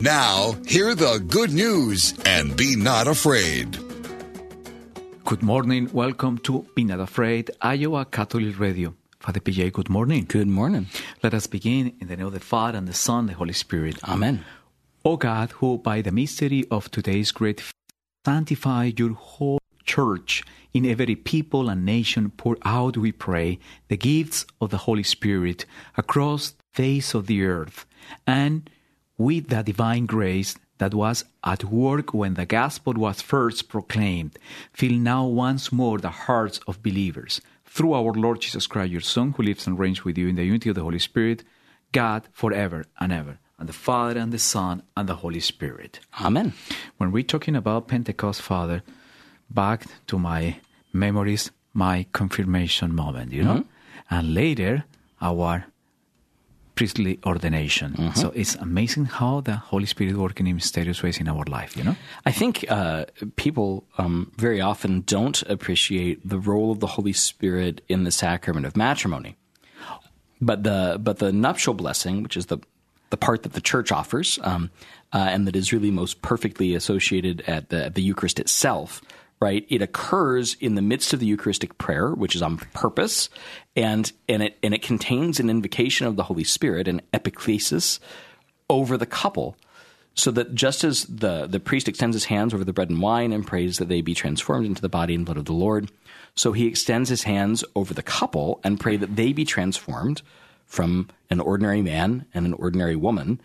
Now, 0.00 0.52
hear 0.66 0.94
the 0.94 1.24
good 1.26 1.52
news 1.52 2.12
and 2.26 2.54
be 2.54 2.76
not 2.76 3.08
afraid. 3.08 3.78
Good 5.24 5.42
morning. 5.42 5.88
Welcome 5.90 6.36
to 6.38 6.66
Be 6.74 6.84
Not 6.84 7.00
Afraid, 7.00 7.50
Iowa 7.62 8.04
Catholic 8.04 8.58
Radio. 8.60 8.94
Father 9.20 9.40
PJ, 9.40 9.72
good 9.72 9.88
morning. 9.88 10.26
Good 10.28 10.48
morning. 10.48 10.88
Let 11.22 11.32
us 11.32 11.46
begin 11.46 11.96
in 11.98 12.08
the 12.08 12.16
name 12.16 12.26
of 12.26 12.34
the 12.34 12.40
Father 12.40 12.76
and 12.76 12.86
the 12.86 12.92
Son, 12.92 13.20
and 13.20 13.28
the 13.30 13.34
Holy 13.34 13.54
Spirit. 13.54 13.96
Amen. 14.04 14.44
O 15.02 15.16
God, 15.16 15.52
who 15.52 15.78
by 15.78 16.02
the 16.02 16.12
mystery 16.12 16.66
of 16.70 16.90
today's 16.90 17.32
great 17.32 17.60
feast 17.62 17.72
sanctify 18.26 18.92
your 18.98 19.14
whole 19.14 19.60
church 19.86 20.42
in 20.74 20.84
every 20.84 21.16
people 21.16 21.70
and 21.70 21.86
nation, 21.86 22.30
pour 22.36 22.58
out, 22.66 22.98
we 22.98 23.12
pray, 23.12 23.58
the 23.88 23.96
gifts 23.96 24.44
of 24.60 24.68
the 24.68 24.78
Holy 24.78 25.04
Spirit 25.04 25.64
across 25.96 26.50
the 26.50 26.56
face 26.74 27.14
of 27.14 27.28
the 27.28 27.44
earth, 27.44 27.86
and 28.26 28.68
with 29.18 29.48
the 29.48 29.62
divine 29.62 30.06
grace 30.06 30.56
that 30.78 30.94
was 30.94 31.24
at 31.42 31.64
work 31.64 32.12
when 32.12 32.34
the 32.34 32.46
gospel 32.46 32.92
was 32.94 33.22
first 33.22 33.68
proclaimed, 33.68 34.38
fill 34.72 34.92
now 34.92 35.26
once 35.26 35.72
more 35.72 35.98
the 35.98 36.10
hearts 36.10 36.60
of 36.66 36.82
believers. 36.82 37.40
Through 37.64 37.94
our 37.94 38.12
Lord 38.12 38.40
Jesus 38.40 38.66
Christ, 38.66 38.92
your 38.92 39.00
Son, 39.00 39.32
who 39.36 39.42
lives 39.42 39.66
and 39.66 39.78
reigns 39.78 40.04
with 40.04 40.16
you 40.18 40.28
in 40.28 40.36
the 40.36 40.44
unity 40.44 40.68
of 40.70 40.74
the 40.74 40.82
Holy 40.82 40.98
Spirit, 40.98 41.44
God 41.92 42.22
forever 42.32 42.84
and 43.00 43.12
ever. 43.12 43.38
And 43.58 43.68
the 43.68 43.74
Father 43.74 44.20
and 44.20 44.32
the 44.32 44.38
Son 44.38 44.82
and 44.96 45.08
the 45.08 45.16
Holy 45.16 45.40
Spirit. 45.40 46.00
Amen. 46.20 46.52
When 46.98 47.10
we're 47.10 47.22
talking 47.22 47.56
about 47.56 47.88
Pentecost, 47.88 48.42
Father, 48.42 48.82
back 49.50 49.86
to 50.08 50.18
my 50.18 50.56
memories, 50.92 51.50
my 51.72 52.06
confirmation 52.12 52.94
moment, 52.94 53.32
you 53.32 53.44
know? 53.44 53.54
Mm-hmm. 53.60 54.14
And 54.14 54.34
later, 54.34 54.84
our 55.22 55.66
priestly 56.76 57.18
ordination. 57.24 58.12
So 58.14 58.30
it's 58.34 58.54
amazing 58.56 59.06
how 59.06 59.40
the 59.40 59.56
Holy 59.56 59.86
Spirit 59.86 60.16
working 60.16 60.46
in 60.46 60.54
mysterious 60.54 61.02
ways 61.02 61.18
in 61.18 61.26
our 61.26 61.44
life, 61.48 61.76
you 61.76 61.82
know? 61.82 61.96
I 62.24 62.32
think 62.32 62.64
uh, 62.68 63.06
people 63.36 63.84
um, 63.98 64.30
very 64.36 64.60
often 64.60 65.00
don't 65.00 65.42
appreciate 65.48 66.20
the 66.22 66.38
role 66.38 66.70
of 66.70 66.78
the 66.80 66.86
Holy 66.86 67.14
Spirit 67.14 67.80
in 67.88 68.04
the 68.04 68.12
sacrament 68.12 68.66
of 68.66 68.76
matrimony. 68.76 69.36
But 70.40 70.62
the 70.64 70.98
but 71.02 71.16
the 71.18 71.32
nuptial 71.32 71.72
blessing, 71.72 72.22
which 72.22 72.36
is 72.36 72.46
the 72.46 72.58
the 73.08 73.16
part 73.16 73.42
that 73.44 73.54
the 73.54 73.60
church 73.60 73.90
offers, 73.90 74.38
um, 74.42 74.70
uh, 75.12 75.28
and 75.32 75.46
that 75.46 75.56
is 75.56 75.72
really 75.72 75.90
most 75.90 76.20
perfectly 76.20 76.74
associated 76.74 77.40
at 77.46 77.70
the, 77.70 77.86
at 77.86 77.94
the 77.94 78.02
Eucharist 78.02 78.38
itself, 78.38 79.00
right? 79.46 79.64
It 79.68 79.80
occurs 79.80 80.56
in 80.58 80.74
the 80.74 80.82
midst 80.82 81.12
of 81.12 81.20
the 81.20 81.26
Eucharistic 81.26 81.78
prayer, 81.78 82.10
which 82.10 82.34
is 82.34 82.42
on 82.42 82.56
purpose, 82.56 83.30
and 83.76 84.10
and 84.28 84.42
it 84.42 84.58
and 84.60 84.74
it 84.74 84.82
contains 84.82 85.38
an 85.38 85.48
invocation 85.48 86.04
of 86.04 86.16
the 86.16 86.24
Holy 86.24 86.42
Spirit, 86.42 86.88
an 86.88 87.00
epiclesis, 87.14 88.00
over 88.68 88.98
the 88.98 89.06
couple, 89.06 89.56
so 90.14 90.32
that 90.32 90.52
just 90.56 90.82
as 90.82 91.04
the 91.04 91.46
the 91.46 91.60
priest 91.60 91.86
extends 91.86 92.16
his 92.16 92.24
hands 92.24 92.52
over 92.52 92.64
the 92.64 92.72
bread 92.72 92.90
and 92.90 93.00
wine 93.00 93.32
and 93.32 93.46
prays 93.46 93.78
that 93.78 93.88
they 93.88 94.00
be 94.00 94.14
transformed 94.14 94.66
into 94.66 94.82
the 94.82 94.88
body 94.88 95.14
and 95.14 95.24
blood 95.24 95.36
of 95.36 95.44
the 95.44 95.52
Lord, 95.52 95.92
so 96.34 96.50
he 96.50 96.66
extends 96.66 97.08
his 97.08 97.22
hands 97.22 97.62
over 97.76 97.94
the 97.94 98.02
couple 98.02 98.60
and 98.64 98.80
pray 98.80 98.96
that 98.96 99.14
they 99.14 99.32
be 99.32 99.44
transformed 99.44 100.22
from 100.64 101.08
an 101.30 101.38
ordinary 101.38 101.82
man 101.82 102.26
and 102.34 102.46
an 102.46 102.54
ordinary 102.54 102.96
woman 102.96 103.40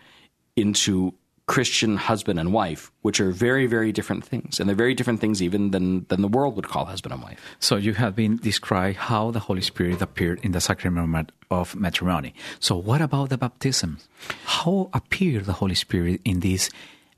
into 0.56 1.14
Christian 1.52 1.98
husband 1.98 2.40
and 2.40 2.50
wife, 2.50 2.90
which 3.02 3.20
are 3.20 3.30
very, 3.30 3.66
very 3.66 3.92
different 3.92 4.24
things. 4.24 4.58
And 4.58 4.66
they're 4.66 4.74
very 4.74 4.94
different 4.94 5.20
things 5.20 5.42
even 5.42 5.70
than, 5.70 6.06
than 6.08 6.22
the 6.22 6.32
world 6.36 6.56
would 6.56 6.66
call 6.66 6.86
husband 6.86 7.12
and 7.12 7.22
wife. 7.22 7.38
So 7.60 7.76
you 7.76 7.92
have 7.92 8.16
been 8.16 8.38
described 8.38 8.96
how 8.96 9.30
the 9.32 9.38
Holy 9.38 9.60
Spirit 9.60 10.00
appeared 10.00 10.40
in 10.42 10.52
the 10.52 10.62
sacrament 10.62 11.30
of 11.50 11.76
matrimony. 11.76 12.32
So 12.58 12.74
what 12.74 13.02
about 13.02 13.28
the 13.28 13.36
baptism? 13.36 13.98
How 14.46 14.88
appeared 14.94 15.44
the 15.44 15.52
Holy 15.52 15.74
Spirit 15.74 16.22
in 16.24 16.40
this 16.40 16.70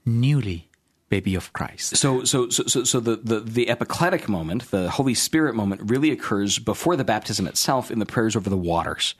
newly 0.04 0.66
baby 1.10 1.36
of 1.36 1.52
Christ? 1.52 1.96
So, 1.96 2.24
so, 2.24 2.48
so, 2.48 2.64
so, 2.66 2.82
so 2.82 2.98
the, 2.98 3.14
the, 3.14 3.38
the 3.38 3.66
epicletic 3.66 4.26
moment, 4.26 4.68
the 4.72 4.90
Holy 4.90 5.14
Spirit 5.14 5.54
moment, 5.54 5.88
really 5.88 6.10
occurs 6.10 6.58
before 6.58 6.96
the 6.96 7.04
baptism 7.04 7.46
itself 7.46 7.88
in 7.88 8.00
the 8.00 8.06
prayers 8.06 8.34
over 8.34 8.50
the 8.50 8.56
waters. 8.56 9.14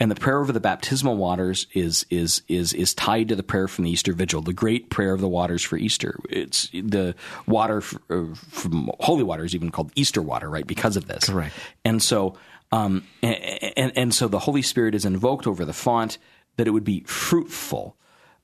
And 0.00 0.10
the 0.10 0.16
prayer 0.16 0.40
over 0.40 0.52
the 0.52 0.60
baptismal 0.60 1.16
waters 1.16 1.68
is 1.72 2.04
is 2.10 2.42
is 2.48 2.72
is 2.72 2.94
tied 2.94 3.28
to 3.28 3.36
the 3.36 3.44
prayer 3.44 3.68
from 3.68 3.84
the 3.84 3.90
Easter 3.90 4.12
Vigil, 4.12 4.42
the 4.42 4.52
great 4.52 4.90
prayer 4.90 5.12
of 5.12 5.20
the 5.20 5.28
waters 5.28 5.62
for 5.62 5.76
Easter. 5.76 6.18
It's 6.28 6.68
the 6.72 7.14
water 7.46 7.80
from 7.80 8.90
holy 8.98 9.22
water 9.22 9.44
is 9.44 9.54
even 9.54 9.70
called 9.70 9.92
Easter 9.94 10.20
water, 10.20 10.50
right? 10.50 10.66
Because 10.66 10.96
of 10.96 11.06
this, 11.06 11.26
Correct. 11.26 11.54
And 11.84 12.02
so, 12.02 12.36
um, 12.72 13.04
and, 13.22 13.36
and 13.76 13.92
and 13.96 14.14
so 14.14 14.26
the 14.26 14.40
Holy 14.40 14.62
Spirit 14.62 14.96
is 14.96 15.04
invoked 15.04 15.46
over 15.46 15.64
the 15.64 15.72
font 15.72 16.18
that 16.56 16.66
it 16.66 16.70
would 16.70 16.84
be 16.84 17.00
fruitful. 17.00 17.96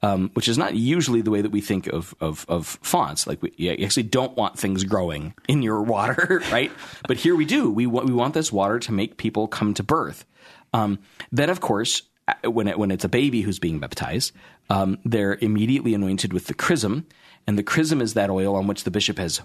Um, 0.02 0.30
which 0.32 0.48
is 0.48 0.56
not 0.56 0.76
usually 0.76 1.20
the 1.20 1.30
way 1.30 1.42
that 1.42 1.50
we 1.50 1.60
think 1.60 1.86
of 1.86 2.14
of, 2.20 2.46
of 2.48 2.78
fonts. 2.80 3.26
Like 3.26 3.42
we 3.42 3.52
you 3.56 3.72
actually 3.84 4.04
don't 4.04 4.34
want 4.34 4.58
things 4.58 4.82
growing 4.84 5.34
in 5.46 5.60
your 5.60 5.82
water, 5.82 6.40
right? 6.50 6.72
but 7.06 7.18
here 7.18 7.36
we 7.36 7.44
do. 7.44 7.70
We 7.70 7.86
want 7.86 8.06
we 8.06 8.14
want 8.14 8.32
this 8.32 8.50
water 8.50 8.78
to 8.78 8.92
make 8.92 9.18
people 9.18 9.46
come 9.46 9.74
to 9.74 9.82
birth. 9.82 10.24
Um, 10.72 10.98
then, 11.32 11.50
of 11.50 11.60
course, 11.60 12.02
when 12.44 12.68
it, 12.68 12.78
when 12.78 12.90
it's 12.90 13.04
a 13.04 13.08
baby 13.08 13.42
who's 13.42 13.58
being 13.58 13.78
baptized, 13.78 14.32
um, 14.68 14.98
they're 15.04 15.36
immediately 15.40 15.94
anointed 15.94 16.32
with 16.32 16.46
the 16.46 16.54
chrism, 16.54 17.06
and 17.46 17.58
the 17.58 17.62
chrism 17.62 18.00
is 18.00 18.14
that 18.14 18.30
oil 18.30 18.54
on 18.56 18.66
which 18.66 18.84
the 18.84 18.90
bishop 18.90 19.18
has 19.18 19.40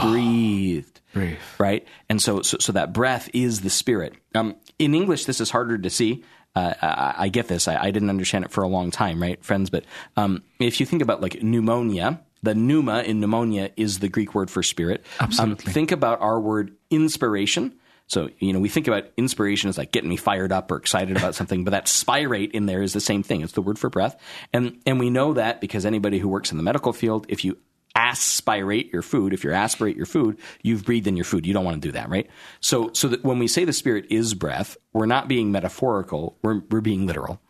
breathed. 0.00 1.00
breathe. 1.12 1.38
Right, 1.58 1.86
and 2.08 2.20
so, 2.20 2.42
so 2.42 2.58
so 2.60 2.72
that 2.72 2.92
breath 2.92 3.28
is 3.32 3.62
the 3.62 3.70
spirit. 3.70 4.14
Um, 4.34 4.56
in 4.78 4.94
English, 4.94 5.24
this 5.24 5.40
is 5.40 5.50
harder 5.50 5.78
to 5.78 5.90
see. 5.90 6.24
Uh, 6.54 6.74
I, 6.80 7.14
I 7.18 7.28
get 7.28 7.48
this. 7.48 7.68
I, 7.68 7.76
I 7.76 7.90
didn't 7.90 8.10
understand 8.10 8.44
it 8.44 8.50
for 8.50 8.62
a 8.62 8.68
long 8.68 8.90
time, 8.90 9.20
right, 9.20 9.42
friends? 9.44 9.68
But 9.68 9.84
um, 10.16 10.42
if 10.58 10.80
you 10.80 10.86
think 10.86 11.02
about 11.02 11.20
like 11.20 11.42
pneumonia, 11.42 12.20
the 12.42 12.54
pneuma 12.54 13.02
in 13.02 13.20
pneumonia 13.20 13.70
is 13.76 13.98
the 13.98 14.08
Greek 14.08 14.34
word 14.34 14.50
for 14.50 14.62
spirit. 14.62 15.04
Absolutely. 15.20 15.66
Um, 15.66 15.72
think 15.72 15.92
about 15.92 16.20
our 16.20 16.40
word 16.40 16.74
inspiration. 16.90 17.74
So, 18.08 18.30
you 18.38 18.52
know, 18.52 18.60
we 18.60 18.68
think 18.68 18.86
about 18.86 19.06
inspiration 19.16 19.68
as 19.68 19.78
like 19.78 19.90
getting 19.90 20.08
me 20.08 20.16
fired 20.16 20.52
up 20.52 20.70
or 20.70 20.76
excited 20.76 21.16
about 21.16 21.34
something, 21.34 21.64
but 21.64 21.72
that 21.72 21.88
spirate 21.88 22.52
in 22.52 22.66
there 22.66 22.82
is 22.82 22.92
the 22.92 23.00
same 23.00 23.22
thing. 23.22 23.40
It's 23.42 23.54
the 23.54 23.62
word 23.62 23.78
for 23.78 23.90
breath. 23.90 24.16
And, 24.52 24.80
and 24.86 25.00
we 25.00 25.10
know 25.10 25.34
that 25.34 25.60
because 25.60 25.84
anybody 25.84 26.18
who 26.18 26.28
works 26.28 26.52
in 26.52 26.56
the 26.56 26.62
medical 26.62 26.92
field, 26.92 27.26
if 27.28 27.44
you 27.44 27.58
aspirate 27.96 28.92
your 28.92 29.02
food, 29.02 29.32
if 29.32 29.42
you 29.42 29.50
aspirate 29.52 29.96
your 29.96 30.06
food, 30.06 30.38
you've 30.62 30.84
breathed 30.84 31.08
in 31.08 31.16
your 31.16 31.24
food. 31.24 31.46
You 31.46 31.54
don't 31.54 31.64
want 31.64 31.82
to 31.82 31.88
do 31.88 31.92
that, 31.92 32.08
right? 32.08 32.28
So, 32.60 32.92
so 32.92 33.08
that 33.08 33.24
when 33.24 33.38
we 33.40 33.48
say 33.48 33.64
the 33.64 33.72
spirit 33.72 34.06
is 34.10 34.34
breath, 34.34 34.76
we're 34.92 35.06
not 35.06 35.26
being 35.26 35.50
metaphorical. 35.50 36.38
We're, 36.42 36.60
we're 36.70 36.82
being 36.82 37.06
literal. 37.06 37.40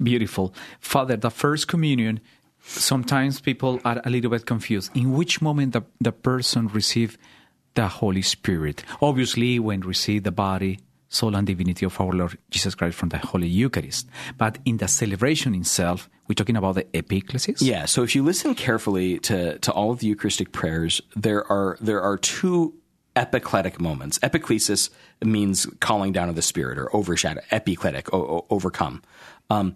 Beautiful. 0.00 0.54
Father, 0.78 1.16
the 1.16 1.30
first 1.30 1.66
communion, 1.66 2.20
sometimes 2.62 3.40
people 3.40 3.80
are 3.84 4.00
a 4.04 4.10
little 4.10 4.30
bit 4.30 4.46
confused. 4.46 4.96
In 4.96 5.12
which 5.12 5.42
moment 5.42 5.72
the, 5.72 5.82
the 6.00 6.12
person 6.12 6.68
received 6.68 7.18
the 7.78 7.88
Holy 7.88 8.22
Spirit? 8.22 8.84
Obviously, 9.00 9.58
when 9.58 9.80
receive 9.80 10.24
the 10.24 10.32
body, 10.32 10.80
soul, 11.08 11.34
and 11.36 11.46
divinity 11.46 11.86
of 11.86 12.00
our 12.00 12.12
Lord 12.12 12.36
Jesus 12.50 12.74
Christ 12.74 12.96
from 12.96 13.08
the 13.10 13.18
Holy 13.18 13.46
Eucharist. 13.46 14.08
But 14.36 14.58
in 14.64 14.78
the 14.78 14.88
celebration 14.88 15.54
itself, 15.54 16.08
we're 16.26 16.34
talking 16.34 16.56
about 16.56 16.74
the 16.74 16.84
epiclesis? 16.92 17.62
Yeah. 17.62 17.86
So 17.86 18.02
if 18.02 18.14
you 18.14 18.22
listen 18.24 18.54
carefully 18.54 19.18
to, 19.20 19.58
to 19.60 19.72
all 19.72 19.90
of 19.92 20.00
the 20.00 20.08
Eucharistic 20.08 20.52
prayers, 20.52 21.00
there 21.16 21.50
are 21.50 21.78
there 21.80 22.02
are 22.02 22.18
two 22.18 22.74
epicletic 23.16 23.80
moments. 23.80 24.18
Epiclesis 24.18 24.90
means 25.24 25.66
calling 25.80 26.12
down 26.12 26.28
of 26.28 26.34
the 26.34 26.42
Spirit 26.42 26.78
or 26.78 26.94
overshadow. 26.94 27.40
Epicletic, 27.50 28.08
o- 28.12 28.26
o- 28.38 28.46
overcome. 28.50 29.02
Um, 29.50 29.74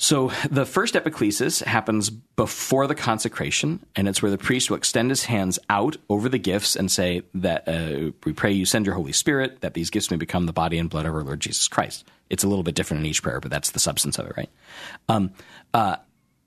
so 0.00 0.30
the 0.48 0.64
first 0.64 0.94
epiclesis 0.94 1.62
happens 1.64 2.08
before 2.08 2.86
the 2.86 2.94
consecration, 2.94 3.84
and 3.96 4.08
it's 4.08 4.22
where 4.22 4.30
the 4.30 4.38
priest 4.38 4.70
will 4.70 4.76
extend 4.76 5.10
his 5.10 5.24
hands 5.24 5.58
out 5.68 5.96
over 6.08 6.28
the 6.28 6.38
gifts 6.38 6.76
and 6.76 6.88
say 6.88 7.22
that 7.34 7.68
uh, 7.68 8.12
we 8.24 8.32
pray 8.32 8.52
you 8.52 8.64
send 8.64 8.86
your 8.86 8.94
Holy 8.94 9.12
Spirit 9.12 9.60
that 9.60 9.74
these 9.74 9.90
gifts 9.90 10.10
may 10.10 10.16
become 10.16 10.46
the 10.46 10.52
body 10.52 10.78
and 10.78 10.88
blood 10.88 11.04
of 11.04 11.14
our 11.14 11.24
Lord 11.24 11.40
Jesus 11.40 11.66
Christ. 11.66 12.04
It's 12.30 12.44
a 12.44 12.48
little 12.48 12.62
bit 12.62 12.76
different 12.76 13.00
in 13.00 13.06
each 13.06 13.24
prayer, 13.24 13.40
but 13.40 13.50
that's 13.50 13.72
the 13.72 13.80
substance 13.80 14.18
of 14.18 14.26
it, 14.26 14.36
right? 14.36 14.50
Um, 15.08 15.32
uh, 15.74 15.96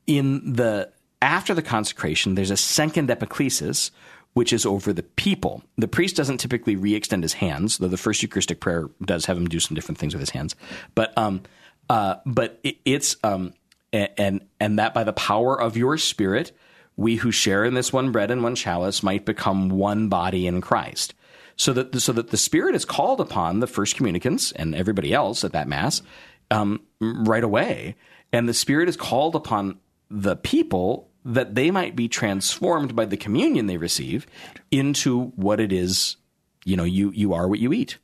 in 0.08 0.54
the 0.54 0.90
after 1.22 1.54
the 1.54 1.62
consecration, 1.62 2.36
there's 2.36 2.52
a 2.52 2.58
second 2.58 3.10
epiclesis, 3.10 3.92
which 4.34 4.54
is 4.54 4.66
over 4.66 4.94
the 4.94 5.04
people. 5.04 5.62
The 5.78 5.90
priest 5.90 6.16
doesn't 6.16 6.38
typically 6.38 6.78
re-extend 6.78 7.24
his 7.24 7.34
hands, 7.34 7.80
though 7.80 7.90
the 7.90 7.98
first 7.98 8.24
Eucharistic 8.24 8.62
prayer 8.62 8.90
does 9.04 9.26
have 9.26 9.38
him 9.38 9.48
do 9.48 9.60
some 9.60 9.76
different 9.76 9.98
things 9.98 10.14
with 10.14 10.22
his 10.22 10.30
hands. 10.30 10.56
But 10.96 11.16
um, 11.18 11.44
uh, 11.92 12.22
but 12.26 12.58
it, 12.64 12.78
it's 12.86 13.18
um, 13.22 13.54
and 13.92 14.46
and 14.62 14.80
that 14.80 14.94
by 14.94 15.04
the 15.04 15.12
power 15.12 15.60
of 15.60 15.76
your 15.76 15.98
Spirit, 15.98 16.54
we 16.96 17.18
who 17.18 17.34
share 17.34 17.66
in 17.66 17.74
this 17.74 17.92
one 17.92 18.14
bread 18.14 18.32
and 18.32 18.42
one 18.42 18.56
chalice 18.56 19.04
might 19.04 19.26
become 19.26 19.68
one 19.68 20.08
body 20.08 20.48
in 20.48 20.62
Christ. 20.62 21.14
So 21.58 21.74
that 21.74 21.92
the, 21.92 22.00
so 22.00 22.14
that 22.14 22.30
the 22.30 22.38
Spirit 22.38 22.76
is 22.76 22.86
called 22.86 23.20
upon 23.20 23.60
the 23.60 23.68
first 23.68 23.98
communicants 23.98 24.54
and 24.54 24.74
everybody 24.74 25.14
else 25.14 25.44
at 25.44 25.52
that 25.52 25.68
mass 25.68 26.02
um, 26.50 26.80
right 27.02 27.44
away, 27.44 27.98
and 28.32 28.48
the 28.48 28.54
Spirit 28.54 28.88
is 28.88 28.96
called 28.96 29.36
upon 29.36 29.78
the 30.10 30.38
people 30.38 31.10
that 31.26 31.56
they 31.56 31.72
might 31.72 31.98
be 31.98 32.08
transformed 32.08 32.96
by 32.96 33.04
the 33.04 33.18
communion 33.18 33.66
they 33.66 33.76
receive 33.76 34.28
into 34.72 35.26
what 35.36 35.60
it 35.60 35.74
is. 35.74 36.16
You 36.64 36.78
know, 36.78 36.86
you 36.86 37.12
you 37.12 37.34
are 37.34 37.50
what 37.50 37.60
you 37.60 37.74
eat. 37.74 37.98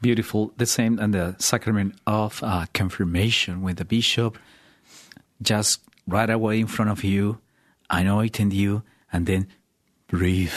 Beautiful. 0.00 0.52
The 0.56 0.66
same 0.66 0.98
and 0.98 1.14
the 1.14 1.36
sacrament 1.38 1.94
of 2.06 2.40
uh, 2.42 2.66
confirmation 2.74 3.62
when 3.62 3.76
the 3.76 3.84
bishop 3.84 4.38
just 5.40 5.80
right 6.06 6.30
away 6.30 6.58
in 6.60 6.66
front 6.66 6.90
of 6.90 7.04
you, 7.04 7.38
anointing 7.90 8.50
you, 8.50 8.82
and 9.12 9.26
then 9.26 9.46
breathe, 10.08 10.52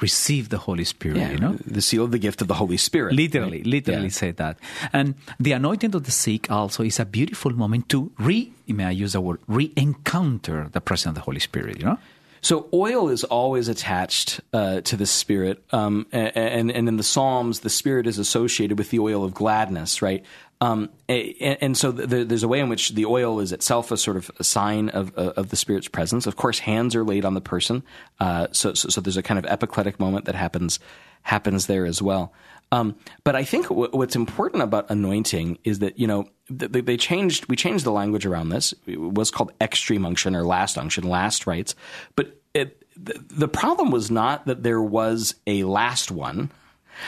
receive 0.00 0.48
the 0.48 0.58
Holy 0.58 0.84
Spirit, 0.84 1.16
Yeah, 1.18 1.30
you 1.32 1.38
know? 1.38 1.56
the 1.64 1.80
seal 1.82 2.04
of 2.04 2.10
the 2.10 2.18
gift 2.18 2.40
of 2.42 2.48
the 2.48 2.54
Holy 2.54 2.76
Spirit. 2.76 3.14
Literally, 3.14 3.58
right? 3.58 3.66
literally 3.66 4.02
Yeah. 4.04 4.08
say 4.22 4.30
that. 4.32 4.58
And 4.92 5.14
the 5.38 5.52
anointing 5.52 5.94
of 5.94 6.04
the 6.04 6.10
sick 6.10 6.50
also 6.50 6.82
is 6.82 6.98
a 7.00 7.04
beautiful 7.04 7.52
moment 7.52 7.88
to 7.90 8.10
re, 8.18 8.52
may 8.68 8.84
I 8.86 8.90
use 8.90 9.12
the 9.12 9.20
word, 9.20 9.40
re-encounter 9.46 10.68
the 10.72 10.80
presence 10.80 11.10
of 11.10 11.14
the 11.16 11.20
Holy 11.22 11.40
Spirit, 11.40 11.78
you 11.78 11.84
know? 11.84 11.98
So 12.42 12.68
oil 12.72 13.08
is 13.08 13.22
always 13.22 13.68
attached 13.68 14.40
uh, 14.52 14.80
to 14.82 14.96
the 14.96 15.06
Spirit, 15.06 15.62
um, 15.70 16.06
and 16.10 16.70
and 16.72 16.88
in 16.88 16.96
the 16.96 17.04
Psalms, 17.04 17.60
the 17.60 17.70
Spirit 17.70 18.08
is 18.08 18.18
associated 18.18 18.78
with 18.78 18.90
the 18.90 18.98
oil 18.98 19.22
of 19.22 19.32
gladness, 19.32 20.02
right? 20.02 20.24
Um, 20.60 20.90
and, 21.08 21.58
and 21.60 21.76
so 21.76 21.92
th- 21.92 22.28
there's 22.28 22.42
a 22.42 22.48
way 22.48 22.60
in 22.60 22.68
which 22.68 22.90
the 22.90 23.04
oil 23.06 23.40
is 23.40 23.52
itself 23.52 23.90
a 23.90 23.96
sort 23.96 24.16
of 24.16 24.30
a 24.40 24.44
sign 24.44 24.88
of 24.88 25.16
uh, 25.16 25.34
of 25.36 25.50
the 25.50 25.56
Spirit's 25.56 25.86
presence. 25.86 26.26
Of 26.26 26.34
course, 26.34 26.58
hands 26.58 26.96
are 26.96 27.04
laid 27.04 27.24
on 27.24 27.34
the 27.34 27.40
person, 27.40 27.84
uh, 28.18 28.48
so, 28.50 28.74
so 28.74 28.88
so 28.88 29.00
there's 29.00 29.16
a 29.16 29.22
kind 29.22 29.38
of 29.38 29.44
epicletic 29.44 30.00
moment 30.00 30.24
that 30.24 30.34
happens 30.34 30.80
happens 31.22 31.66
there 31.66 31.86
as 31.86 32.02
well. 32.02 32.32
Um, 32.72 32.96
but 33.22 33.36
I 33.36 33.44
think 33.44 33.68
w- 33.68 33.90
what's 33.92 34.16
important 34.16 34.62
about 34.62 34.90
anointing 34.90 35.58
is 35.62 35.80
that 35.80 35.98
you 35.98 36.06
know 36.06 36.26
th- 36.48 36.72
they, 36.72 36.80
they 36.80 36.96
changed. 36.96 37.46
We 37.48 37.54
changed 37.54 37.84
the 37.84 37.92
language 37.92 38.26
around 38.26 38.48
this. 38.48 38.74
It 38.86 38.98
was 38.98 39.30
called 39.30 39.52
extreme 39.60 40.04
unction 40.06 40.34
or 40.34 40.42
last 40.42 40.78
unction, 40.78 41.04
last 41.04 41.46
rites. 41.46 41.76
But 42.16 42.40
it, 42.54 42.84
the, 42.96 43.22
the 43.30 43.48
problem 43.48 43.90
was 43.90 44.10
not 44.10 44.46
that 44.46 44.62
there 44.62 44.80
was 44.80 45.34
a 45.46 45.64
last 45.64 46.10
one. 46.10 46.50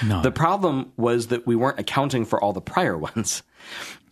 No. 0.05 0.21
The 0.23 0.31
problem 0.31 0.93
was 0.97 1.29
that 1.29 1.47
we 1.47 1.57
weren't 1.57 1.81
accounting 1.81 2.27
for 2.27 2.43
all 2.43 2.53
the 2.53 2.61
prior 2.61 2.97
ones. 3.17 3.43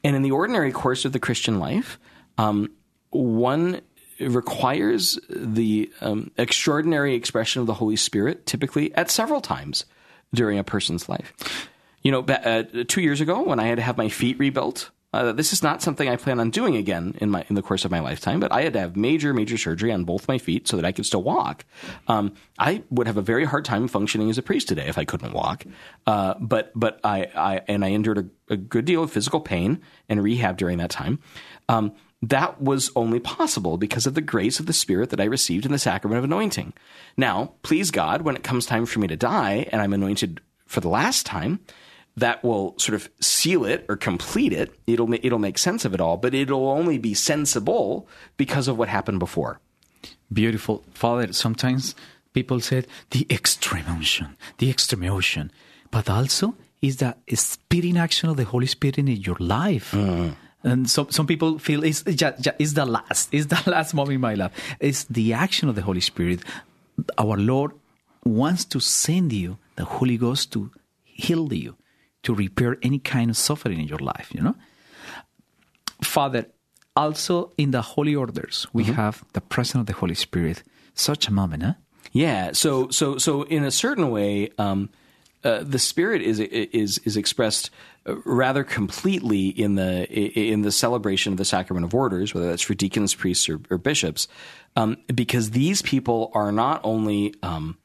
And 0.02 0.16
in 0.16 0.22
the 0.22 0.32
ordinary 0.32 0.72
course 0.72 1.04
of 1.04 1.12
the 1.12 1.20
Christian 1.20 1.58
life, 1.58 1.98
um, 2.38 2.70
one 3.10 3.82
requires 4.18 5.18
the 5.28 5.92
um, 6.00 6.30
extraordinary 6.38 7.14
expression 7.14 7.60
of 7.60 7.66
the 7.66 7.74
Holy 7.74 7.96
Spirit 7.96 8.46
typically 8.46 8.94
at 8.94 9.10
several 9.10 9.40
times 9.40 9.84
during 10.34 10.58
a 10.58 10.64
person's 10.64 11.08
life. 11.08 11.32
You 12.02 12.10
know, 12.10 12.20
uh, 12.20 12.64
two 12.88 13.00
years 13.00 13.20
ago 13.20 13.42
when 13.42 13.60
I 13.60 13.66
had 13.66 13.76
to 13.76 13.82
have 13.82 13.96
my 13.96 14.08
feet 14.08 14.38
rebuilt, 14.38 14.90
uh, 15.14 15.32
this 15.32 15.52
is 15.52 15.62
not 15.62 15.82
something 15.82 16.08
I 16.08 16.16
plan 16.16 16.40
on 16.40 16.50
doing 16.50 16.74
again 16.74 17.14
in 17.20 17.30
my 17.30 17.44
in 17.48 17.54
the 17.54 17.62
course 17.62 17.84
of 17.84 17.90
my 17.90 18.00
lifetime. 18.00 18.40
But 18.40 18.50
I 18.50 18.62
had 18.62 18.72
to 18.72 18.80
have 18.80 18.96
major, 18.96 19.34
major 19.34 19.58
surgery 19.58 19.92
on 19.92 20.04
both 20.04 20.26
my 20.26 20.38
feet 20.38 20.66
so 20.66 20.76
that 20.76 20.86
I 20.86 20.92
could 20.92 21.04
still 21.04 21.22
walk. 21.22 21.64
Um, 22.08 22.32
I 22.58 22.82
would 22.90 23.06
have 23.06 23.18
a 23.18 23.22
very 23.22 23.44
hard 23.44 23.64
time 23.64 23.88
functioning 23.88 24.30
as 24.30 24.38
a 24.38 24.42
priest 24.42 24.68
today 24.68 24.86
if 24.86 24.96
I 24.96 25.04
couldn't 25.04 25.34
walk. 25.34 25.64
Uh, 26.06 26.34
but 26.40 26.72
but 26.74 26.98
I, 27.04 27.28
I 27.36 27.60
and 27.68 27.84
I 27.84 27.88
endured 27.88 28.18
a, 28.18 28.54
a 28.54 28.56
good 28.56 28.86
deal 28.86 29.02
of 29.02 29.12
physical 29.12 29.40
pain 29.40 29.82
and 30.08 30.22
rehab 30.22 30.56
during 30.56 30.78
that 30.78 30.90
time. 30.90 31.18
Um, 31.68 31.92
that 32.22 32.62
was 32.62 32.90
only 32.94 33.18
possible 33.18 33.76
because 33.76 34.06
of 34.06 34.14
the 34.14 34.20
grace 34.20 34.60
of 34.60 34.66
the 34.66 34.72
Spirit 34.72 35.10
that 35.10 35.20
I 35.20 35.24
received 35.24 35.66
in 35.66 35.72
the 35.72 35.78
sacrament 35.78 36.18
of 36.18 36.24
anointing. 36.24 36.72
Now, 37.16 37.54
please 37.62 37.90
God, 37.90 38.22
when 38.22 38.36
it 38.36 38.44
comes 38.44 38.64
time 38.64 38.86
for 38.86 39.00
me 39.00 39.08
to 39.08 39.16
die 39.16 39.66
and 39.72 39.82
I'm 39.82 39.92
anointed 39.92 40.40
for 40.66 40.80
the 40.80 40.88
last 40.88 41.26
time, 41.26 41.60
that 42.16 42.44
will 42.44 42.78
sort 42.78 42.94
of 42.94 43.10
seal 43.20 43.64
it 43.64 43.84
or 43.88 43.96
complete 43.96 44.52
it. 44.52 44.72
It'll 44.86 45.12
it'll 45.12 45.38
make 45.38 45.58
sense 45.58 45.84
of 45.84 45.94
it 45.94 46.00
all, 46.00 46.16
but 46.16 46.34
it'll 46.34 46.68
only 46.68 46.98
be 46.98 47.14
sensible 47.14 48.06
because 48.36 48.68
of 48.68 48.78
what 48.78 48.88
happened 48.88 49.18
before. 49.18 49.60
Beautiful. 50.32 50.84
Father, 50.92 51.32
sometimes 51.32 51.94
people 52.32 52.60
said 52.60 52.86
the 53.10 53.26
extreme 53.30 53.86
unction, 53.88 54.36
the 54.58 54.70
extreme 54.70 55.10
unction, 55.10 55.50
but 55.90 56.08
also 56.08 56.54
is 56.80 56.98
the 56.98 57.16
spirit 57.34 57.96
action 57.96 58.28
of 58.28 58.36
the 58.36 58.44
Holy 58.44 58.66
Spirit 58.66 58.98
in 58.98 59.06
your 59.06 59.36
life. 59.38 59.92
Mm. 59.92 60.34
And 60.64 60.88
some, 60.88 61.10
some 61.10 61.26
people 61.26 61.58
feel 61.58 61.82
it's, 61.82 62.04
it's 62.06 62.72
the 62.72 62.86
last, 62.86 63.28
it's 63.32 63.46
the 63.46 63.62
last 63.70 63.94
moment 63.94 64.14
in 64.14 64.20
my 64.20 64.34
life. 64.34 64.52
It's 64.80 65.04
the 65.04 65.32
action 65.32 65.68
of 65.68 65.74
the 65.74 65.82
Holy 65.82 66.00
Spirit. 66.00 66.40
Our 67.18 67.36
Lord 67.36 67.72
wants 68.24 68.64
to 68.66 68.80
send 68.80 69.32
you 69.32 69.58
the 69.76 69.84
Holy 69.84 70.16
Ghost 70.16 70.52
to 70.52 70.70
heal 71.04 71.52
you, 71.52 71.76
to 72.22 72.34
repair 72.34 72.78
any 72.82 72.98
kind 72.98 73.30
of 73.30 73.36
suffering 73.36 73.80
in 73.80 73.88
your 73.88 73.98
life, 73.98 74.30
you 74.32 74.40
know? 74.40 74.54
Father, 76.02 76.46
also 76.94 77.52
in 77.56 77.70
the 77.70 77.82
holy 77.82 78.14
orders, 78.14 78.66
we 78.72 78.84
have 78.84 79.24
the 79.32 79.40
presence 79.40 79.80
of 79.80 79.86
the 79.86 79.92
Holy 79.94 80.14
Spirit. 80.14 80.62
Such 80.94 81.28
a 81.28 81.32
moment, 81.32 81.62
huh? 81.62 81.74
Yeah. 82.12 82.52
So 82.52 82.90
so 82.90 83.16
so 83.18 83.42
in 83.44 83.64
a 83.64 83.70
certain 83.70 84.10
way, 84.10 84.50
um, 84.58 84.90
uh, 85.44 85.62
the 85.62 85.78
spirit 85.78 86.22
is 86.22 86.38
is 86.40 86.98
is 86.98 87.16
expressed 87.16 87.70
rather 88.24 88.64
completely 88.64 89.48
in 89.48 89.74
the 89.74 90.08
in 90.08 90.62
the 90.62 90.72
celebration 90.72 91.32
of 91.32 91.36
the 91.36 91.44
sacrament 91.44 91.84
of 91.84 91.94
orders, 91.94 92.34
whether 92.34 92.48
that's 92.48 92.62
for 92.62 92.74
deacons, 92.74 93.14
priests, 93.14 93.48
or, 93.48 93.60
or 93.70 93.78
bishops, 93.78 94.28
um, 94.76 94.96
because 95.14 95.50
these 95.50 95.82
people 95.82 96.30
are 96.34 96.52
not 96.52 96.80
only 96.84 97.34
um, 97.42 97.76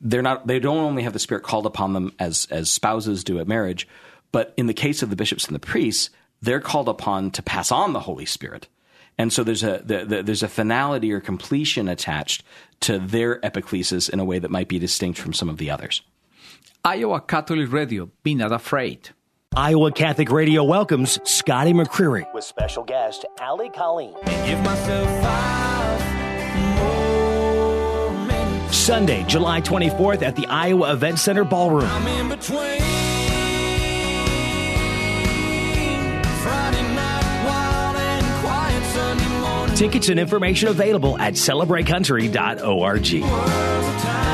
they're 0.00 0.22
not 0.22 0.46
they 0.46 0.58
don't 0.58 0.78
only 0.78 1.02
have 1.02 1.12
the 1.12 1.18
spirit 1.18 1.42
called 1.42 1.66
upon 1.66 1.92
them 1.92 2.12
as 2.18 2.46
as 2.50 2.70
spouses 2.70 3.24
do 3.24 3.38
at 3.38 3.48
marriage, 3.48 3.86
but 4.32 4.54
in 4.56 4.66
the 4.66 4.74
case 4.74 5.02
of 5.02 5.10
the 5.10 5.16
bishops 5.16 5.46
and 5.46 5.54
the 5.54 5.60
priests, 5.60 6.10
they're 6.40 6.60
called 6.60 6.88
upon 6.88 7.30
to 7.32 7.42
pass 7.42 7.70
on 7.70 7.92
the 7.92 8.00
Holy 8.00 8.26
Spirit. 8.26 8.68
And 9.18 9.32
so 9.32 9.44
there's 9.44 9.62
a 9.62 9.82
the, 9.84 10.04
the, 10.04 10.22
there's 10.22 10.42
a 10.42 10.48
finality 10.48 11.12
or 11.12 11.20
completion 11.20 11.88
attached 11.88 12.44
to 12.80 12.98
their 12.98 13.40
epiclesis 13.40 14.10
in 14.10 14.20
a 14.20 14.24
way 14.24 14.38
that 14.38 14.50
might 14.50 14.68
be 14.68 14.78
distinct 14.78 15.18
from 15.18 15.32
some 15.32 15.48
of 15.48 15.58
the 15.58 15.70
others. 15.70 16.02
Iowa 16.84 17.20
Catholic 17.20 17.70
Radio, 17.70 18.10
be 18.24 18.34
not 18.34 18.50
afraid. 18.50 19.10
Iowa 19.54 19.92
Catholic 19.92 20.32
Radio 20.32 20.64
welcomes 20.64 21.16
Scotty 21.22 21.72
McCreery 21.72 22.24
with 22.34 22.42
special 22.42 22.82
guest 22.82 23.24
Ali 23.40 23.70
Colleen. 23.70 24.12
Give 24.24 24.60
myself 24.64 25.08
five 25.22 26.00
more. 26.78 28.72
Sunday, 28.72 29.22
July 29.28 29.60
24th 29.60 30.22
at 30.22 30.34
the 30.34 30.44
Iowa 30.46 30.92
Event 30.92 31.20
Center 31.20 31.44
Ballroom. 31.44 31.84
I'm 31.84 32.06
in 32.08 32.28
between 32.28 32.80
night 36.96 38.42
quiet 38.42 38.82
Tickets 39.76 40.08
and 40.08 40.18
information 40.18 40.66
available 40.66 41.16
at 41.18 41.34
celebratecountry.org. 41.34 44.31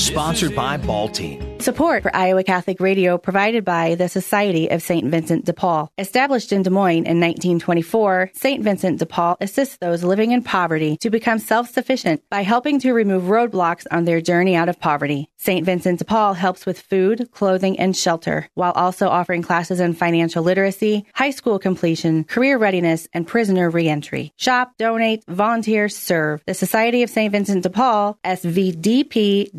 Sponsored 0.00 0.56
by 0.56 0.78
Ball 0.78 1.08
Team. 1.10 1.49
Support 1.60 2.02
for 2.02 2.16
Iowa 2.16 2.42
Catholic 2.42 2.80
Radio 2.80 3.18
provided 3.18 3.66
by 3.66 3.94
the 3.94 4.08
Society 4.08 4.70
of 4.70 4.80
St. 4.82 5.06
Vincent 5.10 5.44
de 5.44 5.52
Paul. 5.52 5.92
Established 5.98 6.52
in 6.52 6.62
Des 6.62 6.70
Moines 6.70 7.04
in 7.04 7.20
1924, 7.20 8.30
St. 8.32 8.64
Vincent 8.64 8.98
de 8.98 9.04
Paul 9.04 9.36
assists 9.42 9.76
those 9.76 10.02
living 10.02 10.32
in 10.32 10.42
poverty 10.42 10.96
to 11.02 11.10
become 11.10 11.38
self-sufficient 11.38 12.22
by 12.30 12.44
helping 12.44 12.80
to 12.80 12.94
remove 12.94 13.24
roadblocks 13.24 13.86
on 13.90 14.06
their 14.06 14.22
journey 14.22 14.56
out 14.56 14.70
of 14.70 14.80
poverty. 14.80 15.28
St. 15.36 15.66
Vincent 15.66 15.98
de 15.98 16.04
Paul 16.06 16.32
helps 16.32 16.64
with 16.64 16.80
food, 16.80 17.28
clothing, 17.30 17.78
and 17.78 17.94
shelter, 17.94 18.48
while 18.54 18.72
also 18.72 19.08
offering 19.08 19.42
classes 19.42 19.80
in 19.80 19.92
financial 19.92 20.42
literacy, 20.42 21.04
high 21.14 21.28
school 21.28 21.58
completion, 21.58 22.24
career 22.24 22.56
readiness, 22.56 23.06
and 23.12 23.26
prisoner 23.26 23.68
reentry. 23.68 24.32
Shop, 24.38 24.72
donate, 24.78 25.24
volunteer, 25.28 25.90
serve. 25.90 26.42
The 26.46 26.54
Society 26.54 27.02
of 27.02 27.10
St. 27.10 27.30
Vincent 27.30 27.64
de 27.64 27.70
Paul, 27.70 28.18
svdpdsm.org. 28.24 29.50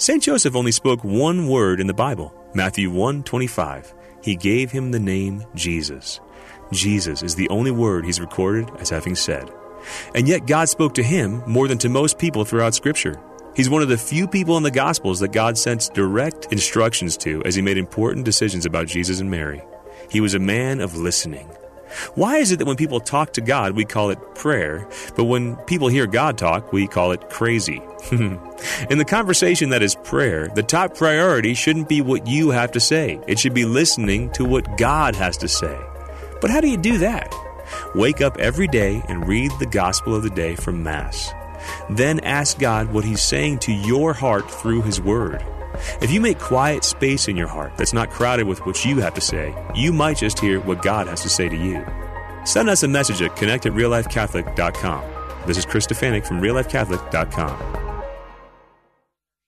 Saint 0.00 0.22
Joseph 0.22 0.56
only 0.56 0.72
spoke 0.72 1.04
one 1.04 1.46
word 1.46 1.78
in 1.78 1.86
the 1.86 1.92
Bible, 1.92 2.32
Matthew 2.54 2.90
1:25. 2.90 3.92
He 4.22 4.34
gave 4.34 4.70
him 4.70 4.92
the 4.92 4.98
name 4.98 5.44
Jesus. 5.54 6.20
Jesus 6.72 7.22
is 7.22 7.34
the 7.34 7.50
only 7.50 7.70
word 7.70 8.06
he's 8.06 8.18
recorded 8.18 8.70
as 8.78 8.88
having 8.88 9.14
said. 9.14 9.50
And 10.14 10.26
yet 10.26 10.46
God 10.46 10.70
spoke 10.70 10.94
to 10.94 11.02
him 11.02 11.42
more 11.46 11.68
than 11.68 11.76
to 11.78 11.90
most 11.90 12.18
people 12.18 12.46
throughout 12.46 12.74
scripture. 12.74 13.20
He's 13.54 13.68
one 13.68 13.82
of 13.82 13.90
the 13.90 13.98
few 13.98 14.26
people 14.26 14.56
in 14.56 14.62
the 14.62 14.70
gospels 14.70 15.20
that 15.20 15.32
God 15.32 15.58
sent 15.58 15.90
direct 15.92 16.50
instructions 16.50 17.18
to 17.18 17.42
as 17.44 17.54
he 17.54 17.60
made 17.60 17.76
important 17.76 18.24
decisions 18.24 18.64
about 18.64 18.86
Jesus 18.86 19.20
and 19.20 19.30
Mary. 19.30 19.60
He 20.08 20.22
was 20.22 20.32
a 20.32 20.38
man 20.38 20.80
of 20.80 20.96
listening. 20.96 21.46
Why 22.14 22.36
is 22.38 22.52
it 22.52 22.58
that 22.58 22.66
when 22.66 22.76
people 22.76 23.00
talk 23.00 23.32
to 23.34 23.40
God, 23.40 23.72
we 23.72 23.84
call 23.84 24.10
it 24.10 24.18
prayer, 24.34 24.88
but 25.16 25.24
when 25.24 25.56
people 25.56 25.88
hear 25.88 26.06
God 26.06 26.38
talk, 26.38 26.72
we 26.72 26.86
call 26.86 27.12
it 27.12 27.30
crazy? 27.30 27.82
In 28.12 28.98
the 28.98 29.04
conversation 29.06 29.70
that 29.70 29.82
is 29.82 29.94
prayer, 29.94 30.48
the 30.48 30.62
top 30.62 30.96
priority 30.96 31.54
shouldn't 31.54 31.88
be 31.88 32.00
what 32.00 32.26
you 32.26 32.50
have 32.50 32.72
to 32.72 32.80
say. 32.80 33.20
It 33.26 33.38
should 33.38 33.54
be 33.54 33.64
listening 33.64 34.30
to 34.32 34.44
what 34.44 34.76
God 34.78 35.14
has 35.16 35.36
to 35.38 35.48
say. 35.48 35.78
But 36.40 36.50
how 36.50 36.60
do 36.60 36.68
you 36.68 36.76
do 36.76 36.98
that? 36.98 37.34
Wake 37.94 38.20
up 38.20 38.38
every 38.38 38.66
day 38.66 39.02
and 39.08 39.28
read 39.28 39.50
the 39.58 39.66
gospel 39.66 40.14
of 40.14 40.22
the 40.22 40.30
day 40.30 40.56
from 40.56 40.82
Mass. 40.82 41.32
Then 41.90 42.20
ask 42.20 42.58
God 42.58 42.92
what 42.92 43.04
He's 43.04 43.22
saying 43.22 43.58
to 43.60 43.72
your 43.72 44.12
heart 44.12 44.50
through 44.50 44.82
His 44.82 45.00
Word. 45.00 45.44
If 46.00 46.10
you 46.10 46.20
make 46.20 46.38
quiet 46.38 46.84
space 46.84 47.28
in 47.28 47.36
your 47.36 47.48
heart 47.48 47.76
that's 47.76 47.92
not 47.92 48.10
crowded 48.10 48.46
with 48.46 48.64
what 48.66 48.84
you 48.84 49.00
have 49.00 49.14
to 49.14 49.20
say, 49.20 49.54
you 49.74 49.92
might 49.92 50.18
just 50.18 50.38
hear 50.38 50.60
what 50.60 50.82
God 50.82 51.08
has 51.08 51.22
to 51.22 51.28
say 51.28 51.48
to 51.48 51.56
you. 51.56 51.84
Send 52.44 52.68
us 52.68 52.82
a 52.82 52.88
message 52.88 53.22
at 53.22 53.36
connect 53.36 53.66
at 53.66 53.72
reallifecatholic.com. 53.72 55.04
This 55.46 55.58
is 55.58 55.66
Chris 55.66 55.86
Stefanick 55.86 56.26
from 56.26 56.40
reallifecatholic.com. 56.40 57.89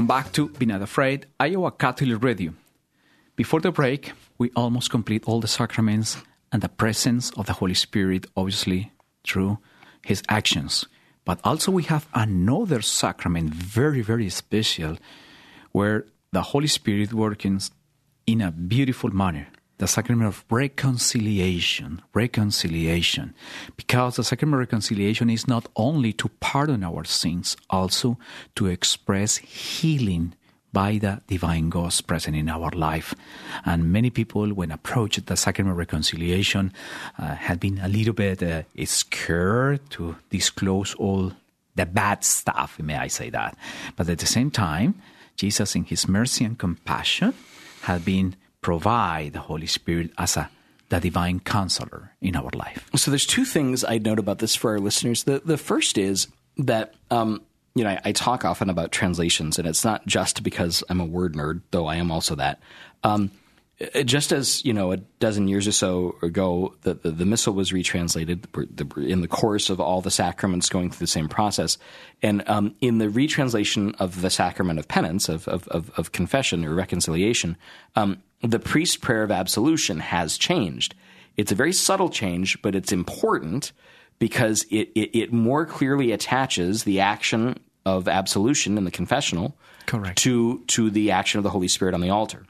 Welcome 0.00 0.16
back 0.16 0.32
to 0.32 0.48
Be 0.48 0.64
Not 0.64 0.80
Afraid, 0.80 1.26
Iowa 1.38 1.70
Catholic 1.72 2.22
Radio. 2.24 2.54
Before 3.36 3.60
the 3.60 3.70
break, 3.70 4.12
we 4.38 4.50
almost 4.56 4.88
complete 4.88 5.24
all 5.26 5.40
the 5.40 5.46
sacraments 5.46 6.16
and 6.50 6.62
the 6.62 6.70
presence 6.70 7.30
of 7.32 7.44
the 7.44 7.52
Holy 7.52 7.74
Spirit, 7.74 8.24
obviously, 8.34 8.92
through 9.24 9.58
his 10.02 10.22
actions. 10.26 10.86
But 11.26 11.38
also, 11.44 11.70
we 11.70 11.82
have 11.82 12.08
another 12.14 12.80
sacrament, 12.80 13.52
very, 13.52 14.00
very 14.00 14.30
special, 14.30 14.96
where 15.72 16.06
the 16.32 16.56
Holy 16.56 16.68
Spirit 16.68 17.12
works 17.12 17.70
in 18.26 18.40
a 18.40 18.50
beautiful 18.50 19.10
manner 19.10 19.48
the 19.80 19.88
sacrament 19.88 20.28
of 20.28 20.44
reconciliation. 20.50 22.02
Reconciliation. 22.12 23.34
Because 23.76 24.16
the 24.16 24.24
sacrament 24.24 24.56
of 24.56 24.60
reconciliation 24.60 25.30
is 25.30 25.48
not 25.48 25.68
only 25.74 26.12
to 26.12 26.28
pardon 26.40 26.84
our 26.84 27.04
sins, 27.04 27.56
also 27.70 28.18
to 28.56 28.66
express 28.66 29.38
healing 29.38 30.34
by 30.70 30.98
the 30.98 31.22
divine 31.26 31.70
ghost 31.70 32.06
present 32.06 32.36
in 32.36 32.50
our 32.50 32.70
life. 32.72 33.14
And 33.64 33.90
many 33.90 34.10
people, 34.10 34.50
when 34.50 34.70
approached 34.70 35.24
the 35.24 35.36
sacrament 35.36 35.72
of 35.72 35.78
reconciliation, 35.78 36.74
uh, 37.18 37.34
had 37.36 37.58
been 37.58 37.78
a 37.78 37.88
little 37.88 38.12
bit 38.12 38.42
uh, 38.42 38.62
scared 38.84 39.88
to 39.90 40.14
disclose 40.28 40.94
all 40.94 41.32
the 41.74 41.86
bad 41.86 42.22
stuff, 42.22 42.78
may 42.78 42.96
I 42.96 43.08
say 43.08 43.30
that. 43.30 43.56
But 43.96 44.10
at 44.10 44.18
the 44.18 44.26
same 44.26 44.50
time, 44.50 45.00
Jesus, 45.36 45.74
in 45.74 45.84
his 45.84 46.06
mercy 46.06 46.44
and 46.44 46.58
compassion, 46.58 47.32
had 47.82 48.04
been 48.04 48.36
provide 48.60 49.32
the 49.32 49.40
Holy 49.40 49.66
Spirit 49.66 50.10
as 50.18 50.36
a 50.36 50.50
the 50.90 51.00
divine 51.00 51.38
counselor 51.40 52.12
in 52.20 52.36
our 52.36 52.50
life. 52.52 52.90
So 52.96 53.10
there's 53.10 53.26
two 53.26 53.44
things 53.44 53.84
I'd 53.84 54.04
note 54.04 54.18
about 54.18 54.40
this 54.40 54.56
for 54.56 54.72
our 54.72 54.80
listeners. 54.80 55.24
The 55.24 55.40
the 55.44 55.56
first 55.56 55.96
is 55.96 56.26
that 56.58 56.94
um, 57.10 57.42
you 57.74 57.84
know 57.84 57.90
I, 57.90 58.00
I, 58.06 58.12
talk 58.12 58.44
often 58.44 58.68
about 58.68 58.92
translations, 58.92 59.58
and 59.58 59.66
it's 59.66 59.84
not 59.84 60.04
just 60.06 60.42
because 60.42 60.84
I'm 60.88 61.00
a 61.00 61.04
word 61.04 61.34
nerd, 61.34 61.62
though 61.70 61.86
I 61.86 61.96
am 61.96 62.10
also 62.10 62.34
that. 62.34 62.60
Um, 63.04 63.30
just 64.04 64.30
as 64.30 64.62
you 64.64 64.74
know, 64.74 64.92
a 64.92 64.98
dozen 64.98 65.48
years 65.48 65.66
or 65.66 65.72
so 65.72 66.16
ago, 66.20 66.74
the, 66.82 66.94
the, 66.94 67.10
the 67.12 67.24
missal 67.24 67.54
was 67.54 67.72
retranslated 67.72 68.46
in 68.96 69.22
the 69.22 69.28
course 69.28 69.70
of 69.70 69.80
all 69.80 70.02
the 70.02 70.10
sacraments 70.10 70.68
going 70.68 70.90
through 70.90 71.04
the 71.04 71.10
same 71.10 71.28
process, 71.28 71.78
and 72.20 72.46
um, 72.48 72.74
in 72.80 72.98
the 72.98 73.08
retranslation 73.08 73.94
of 73.94 74.20
the 74.20 74.28
sacrament 74.28 74.78
of 74.78 74.88
penance, 74.88 75.28
of 75.28 75.46
of, 75.48 75.66
of, 75.68 75.90
of 75.96 76.12
confession 76.12 76.64
or 76.64 76.74
reconciliation, 76.74 77.56
um, 77.96 78.22
the 78.42 78.58
priest 78.58 79.00
prayer 79.00 79.22
of 79.22 79.30
absolution 79.30 80.00
has 80.00 80.38
changed. 80.38 80.94
It's 81.36 81.52
a 81.52 81.54
very 81.54 81.72
subtle 81.72 82.08
change, 82.08 82.60
but 82.62 82.74
it's 82.74 82.92
important 82.92 83.72
because 84.18 84.64
it, 84.64 84.90
it, 84.94 85.18
it 85.18 85.32
more 85.32 85.66
clearly 85.66 86.12
attaches 86.12 86.84
the 86.84 87.00
action 87.00 87.58
of 87.86 88.08
absolution 88.08 88.76
in 88.76 88.84
the 88.84 88.90
confessional 88.90 89.56
Correct. 89.86 90.18
to 90.18 90.62
to 90.66 90.90
the 90.90 91.10
action 91.10 91.38
of 91.38 91.44
the 91.44 91.50
Holy 91.50 91.68
Spirit 91.68 91.94
on 91.94 92.00
the 92.00 92.10
altar. 92.10 92.44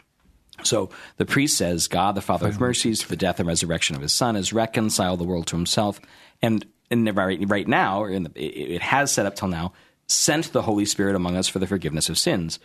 So 0.65 0.91
the 1.17 1.25
priest 1.25 1.57
says, 1.57 1.89
God, 1.89 2.15
the 2.15 2.21
Father 2.21 2.49
of 2.49 2.61
mercies, 2.61 3.03
for 3.03 3.09
the 3.09 3.17
death 3.17 3.41
and 3.41 3.49
resurrection 3.49 3.97
of 3.97 4.03
his 4.03 4.13
Son, 4.13 4.35
has 4.35 4.53
reconciled 4.53 5.21
the 5.21 5.25
world 5.25 5.47
to 5.49 5.57
himself. 5.57 6.01
And, 6.43 6.67
and 6.91 7.17
right, 7.17 7.39
right 7.47 7.69
now, 7.69 8.03
or 8.03 8.19
the, 8.19 8.31
it 8.37 8.83
has 8.83 9.13
set 9.13 9.25
up 9.27 9.37
till 9.37 9.49
now, 9.49 9.73
sent 10.07 10.53
the 10.53 10.63
Holy 10.63 10.85
Spirit 10.85 11.17
among 11.17 11.37
us 11.37 11.49
for 11.49 11.61
the 11.61 11.67
forgiveness 11.67 12.09
of 12.09 12.19
sins. 12.19 12.59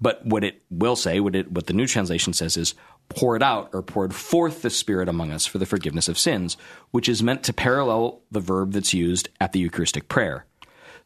But 0.00 0.24
what 0.26 0.44
it 0.44 0.62
will 0.70 0.96
say, 0.96 1.20
what, 1.20 1.36
it, 1.36 1.52
what 1.52 1.66
the 1.66 1.72
new 1.72 1.86
translation 1.86 2.32
says 2.32 2.56
is, 2.56 2.74
poured 3.08 3.42
out 3.42 3.70
or 3.72 3.82
poured 3.82 4.14
forth 4.14 4.62
the 4.62 4.70
Spirit 4.70 5.08
among 5.08 5.30
us 5.30 5.46
for 5.46 5.58
the 5.58 5.66
forgiveness 5.66 6.08
of 6.08 6.18
sins, 6.18 6.56
which 6.90 7.08
is 7.08 7.22
meant 7.22 7.42
to 7.44 7.52
parallel 7.52 8.22
the 8.30 8.40
verb 8.40 8.72
that's 8.72 8.94
used 8.94 9.28
at 9.40 9.52
the 9.52 9.60
Eucharistic 9.60 10.08
prayer 10.08 10.46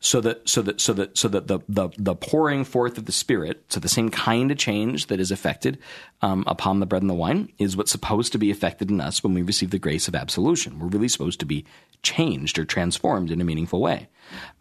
so 0.01 0.21
that 0.21 0.49
so 0.49 0.63
that 0.63 0.81
so 0.81 0.93
that 0.93 1.19
so 1.19 1.27
that 1.29 1.49
the 1.49 1.59
the, 1.69 1.89
the 1.99 2.15
pouring 2.15 2.65
forth 2.65 2.99
of 2.99 3.07
the 3.07 3.13
Spirit, 3.13 3.65
so 3.69 3.81
the 3.81 3.89
same 3.89 4.11
kind 4.11 4.51
of 4.51 4.59
change 4.59 5.07
that 5.09 5.19
is 5.19 5.33
affected 5.33 5.79
um, 6.23 6.45
upon 6.47 6.79
the 6.79 6.87
bread 6.87 7.03
and 7.03 7.11
the 7.11 7.15
wine, 7.15 7.53
is 7.59 7.77
what's 7.77 7.91
supposed 7.91 8.31
to 8.33 8.39
be 8.39 8.51
affected 8.51 8.91
in 8.91 9.01
us 9.01 9.25
when 9.25 9.35
we 9.35 9.43
receive 9.43 9.71
the 9.71 9.79
grace 9.79 10.07
of 10.07 10.15
absolution. 10.15 10.79
We're 10.79 10.87
really 10.87 11.09
supposed 11.09 11.41
to 11.41 11.47
be 11.47 11.65
changed 12.03 12.59
or 12.59 12.65
transformed 12.65 13.31
in 13.33 13.41
a 13.41 13.45
meaningful 13.45 13.81
way. 13.81 14.09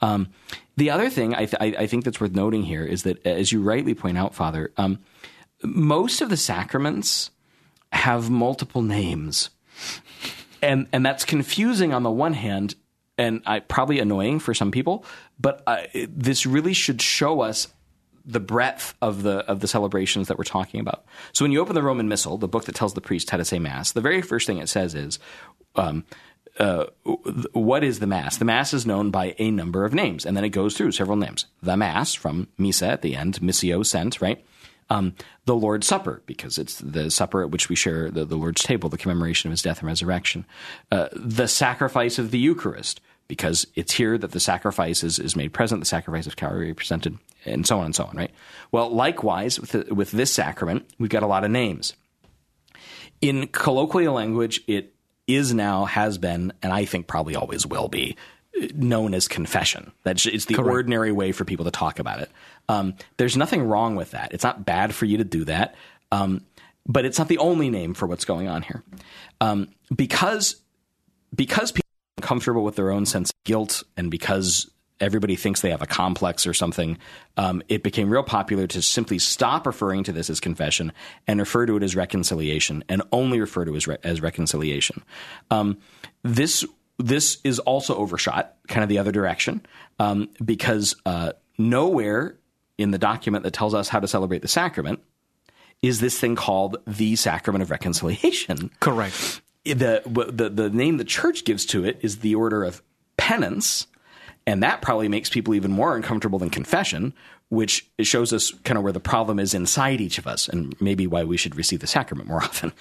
Um, 0.02 0.30
the 0.76 0.90
other 0.90 1.10
thing 1.10 1.36
I, 1.36 1.46
th- 1.46 1.78
I, 1.78 1.88
think 1.88 2.04
that's 2.04 2.22
worth 2.22 2.34
noting 2.34 2.64
here 2.64 2.86
is 2.86 3.04
that, 3.04 3.24
as 3.26 3.52
you 3.52 3.62
rightly 3.62 3.94
point 3.94 4.18
out, 4.18 4.34
Father, 4.34 4.72
um, 4.78 5.00
most 5.64 6.22
of 6.22 6.30
the 6.30 6.38
sacraments 6.38 7.32
have 7.92 8.30
multiple 8.30 8.82
names. 8.82 9.50
And, 10.62 10.88
and 10.92 11.06
that's 11.06 11.26
confusing 11.26 11.94
on 11.94 12.04
the 12.04 12.12
one 12.12 12.34
hand 12.34 12.76
and 13.18 13.42
I, 13.46 13.60
probably 13.60 14.00
annoying 14.00 14.40
for 14.40 14.54
some 14.54 14.72
people, 14.72 15.06
but 15.40 15.64
this 16.10 16.46
really 16.46 16.74
should 16.74 17.02
show 17.02 17.42
us 17.42 17.68
the 18.28 18.40
breadth 18.42 18.94
of 19.02 19.24
the 19.24 19.38
of 19.50 19.62
the 19.62 19.68
celebrations 19.68 20.28
that 20.28 20.38
we're 20.38 20.44
talking 20.44 20.82
about. 20.82 21.06
So 21.32 21.46
when 21.46 21.52
you 21.52 21.62
open 21.62 21.76
the 21.76 21.82
Roman 21.82 22.10
Missal, 22.10 22.38
the 22.38 22.48
book 22.48 22.66
that 22.66 22.76
tells 22.76 22.94
the 22.94 23.02
priest 23.02 23.30
how 23.30 23.38
to 23.38 23.46
say 23.46 23.58
Mass, 23.58 23.94
the 23.94 24.02
very 24.02 24.22
first 24.22 24.46
thing 24.46 24.58
it 24.58 24.68
says 24.68 24.94
is, 24.94 25.18
um, 25.76 26.04
uh, 26.60 26.86
"What 27.54 27.84
is 27.84 28.00
the 28.00 28.08
Mass?" 28.08 28.38
The 28.38 28.46
Mass 28.46 28.74
is 28.74 28.86
known 28.86 29.12
by 29.12 29.34
a 29.40 29.50
number 29.50 29.86
of 29.86 29.94
names, 29.94 30.26
and 30.26 30.36
then 30.36 30.44
it 30.44 30.50
goes 30.50 30.76
through 30.76 30.92
several 30.92 31.18
names. 31.18 31.46
The 31.64 31.78
Mass 31.78 32.14
from 32.14 32.50
Missa 32.58 32.88
at 32.88 33.02
the 33.02 33.16
end, 33.16 33.40
Missio 33.40 33.86
sent, 33.86 34.22
right? 34.22 34.44
Um, 34.90 35.16
the 35.46 35.56
Lord's 35.56 35.88
Supper, 35.88 36.22
because 36.26 36.58
it's 36.58 36.80
the 36.80 37.12
supper 37.12 37.42
at 37.42 37.52
which 37.52 37.70
we 37.70 37.76
share 37.76 38.10
the, 38.10 38.26
the 38.26 38.38
Lord's 38.38 38.64
table, 38.64 38.90
the 38.90 38.98
commemoration 38.98 39.50
of 39.50 39.52
his 39.52 39.62
death 39.62 39.80
and 39.80 39.88
resurrection. 39.88 40.46
Uh, 40.92 41.10
the 41.14 41.48
sacrifice 41.48 42.18
of 42.18 42.32
the 42.32 42.40
Eucharist, 42.40 43.02
because 43.28 43.68
it's 43.76 43.94
here 43.94 44.18
that 44.18 44.32
the 44.32 44.40
sacrifice 44.40 45.04
is, 45.04 45.20
is 45.20 45.36
made 45.36 45.54
present, 45.54 45.82
the 45.82 45.86
sacrifice 45.86 46.28
of 46.28 46.38
Calvary 46.38 46.74
presented, 46.74 47.18
and 47.46 47.68
so 47.68 47.80
on 47.80 47.86
and 47.86 47.96
so 47.96 48.06
on, 48.06 48.16
right? 48.16 48.32
Well, 48.72 48.90
likewise, 48.90 49.60
with, 49.60 49.72
the, 49.72 49.94
with 49.94 50.12
this 50.12 50.32
sacrament, 50.32 50.90
we've 50.98 51.10
got 51.10 51.24
a 51.24 51.28
lot 51.28 51.44
of 51.44 51.52
names. 51.52 51.94
In 53.20 53.48
colloquial 53.48 54.14
language, 54.14 54.62
it 54.68 54.94
is 55.28 55.54
now, 55.54 55.84
has 55.86 56.18
been, 56.18 56.54
and 56.64 56.72
I 56.72 56.86
think 56.86 57.08
probably 57.08 57.36
always 57.36 57.66
will 57.66 57.90
be, 57.90 58.16
known 58.76 59.14
as 59.14 59.28
confession. 59.28 59.92
That's 60.04 60.26
it's 60.26 60.46
the 60.46 60.56
Correct. 60.56 60.70
ordinary 60.70 61.12
way 61.12 61.32
for 61.32 61.46
people 61.46 61.66
to 61.66 61.72
talk 61.72 62.00
about 62.00 62.20
it. 62.20 62.32
Um, 62.70 62.96
there's 63.18 63.38
nothing 63.38 63.64
wrong 63.64 63.96
with 63.96 64.12
that. 64.12 64.34
It's 64.34 64.44
not 64.44 64.66
bad 64.66 64.94
for 64.94 65.06
you 65.06 65.18
to 65.18 65.24
do 65.24 65.46
that, 65.46 65.76
um, 66.12 66.46
but 66.86 67.06
it's 67.06 67.18
not 67.18 67.28
the 67.28 67.38
only 67.38 67.70
name 67.70 67.94
for 67.94 68.08
what's 68.08 68.26
going 68.26 68.48
on 68.48 68.62
here. 68.62 68.84
Um, 69.42 69.70
because 69.96 70.56
because 71.36 71.72
people 71.72 71.90
are 72.18 72.22
uncomfortable 72.22 72.64
with 72.64 72.76
their 72.76 72.92
own 72.92 73.06
sense 73.06 73.30
of 73.30 73.36
guilt 73.44 73.84
and 73.96 74.10
because 74.10 74.70
everybody 75.00 75.36
thinks 75.36 75.62
they 75.62 75.70
have 75.70 75.82
a 75.82 75.88
complex 75.88 76.48
or 76.48 76.54
something, 76.54 76.98
um, 77.38 77.62
it 77.70 77.84
became 77.84 78.10
real 78.10 78.24
popular 78.24 78.68
to 78.68 78.82
simply 78.82 79.20
stop 79.20 79.68
referring 79.68 80.04
to 80.04 80.12
this 80.12 80.30
as 80.30 80.40
confession 80.40 80.92
and 81.28 81.40
refer 81.40 81.66
to 81.66 81.78
it 81.78 81.84
as 81.84 81.96
reconciliation 81.96 82.84
and 82.90 83.02
only 83.12 83.40
refer 83.40 83.66
to 83.66 83.74
it 83.74 83.78
as, 83.78 83.88
re- 83.88 83.98
as 84.04 84.22
reconciliation. 84.22 85.04
Um, 85.52 85.78
this 86.24 86.66
this 86.98 87.38
is 87.44 87.60
also 87.60 87.96
overshot, 87.96 88.56
kind 88.68 88.84
of 88.84 88.90
the 88.90 88.98
other 88.98 89.12
direction, 89.12 89.66
um, 90.00 90.30
because 90.44 90.96
uh, 91.06 91.34
nowhere 91.58 92.38
in 92.78 92.92
the 92.92 92.98
document 92.98 93.44
that 93.44 93.54
tells 93.54 93.74
us 93.74 93.90
how 93.90 94.00
to 94.00 94.08
celebrate 94.08 94.42
the 94.42 94.48
sacrament 94.48 95.02
is 95.82 96.00
this 96.00 96.20
thing 96.20 96.36
called 96.36 96.78
the 96.88 97.16
sacrament 97.16 97.62
of 97.62 97.70
reconciliation. 97.70 98.72
Correct 98.80 99.42
the, 99.74 100.02
the 100.06 100.50
the 100.50 100.70
name 100.70 100.98
the 100.98 101.04
church 101.04 101.46
gives 101.46 101.66
to 101.68 101.86
it 101.86 102.00
is 102.02 102.20
the 102.20 102.36
order 102.36 102.64
of 102.64 102.82
penance, 103.18 103.88
and 104.46 104.64
that 104.64 104.82
probably 104.82 105.10
makes 105.10 105.30
people 105.30 105.54
even 105.56 105.72
more 105.72 105.96
uncomfortable 105.96 106.40
than 106.40 106.50
confession, 106.50 107.14
which 107.50 107.90
shows 108.02 108.34
us 108.34 108.52
kind 108.64 108.78
of 108.78 108.84
where 108.84 108.94
the 108.94 109.00
problem 109.00 109.40
is 109.40 109.54
inside 109.54 110.02
each 110.02 110.18
of 110.18 110.28
us, 110.28 110.48
and 110.48 110.80
maybe 110.82 111.08
why 111.08 111.24
we 111.24 111.38
should 111.38 111.56
receive 111.56 111.80
the 111.80 111.88
sacrament 111.88 112.30
more 112.30 112.38
often. 112.44 112.72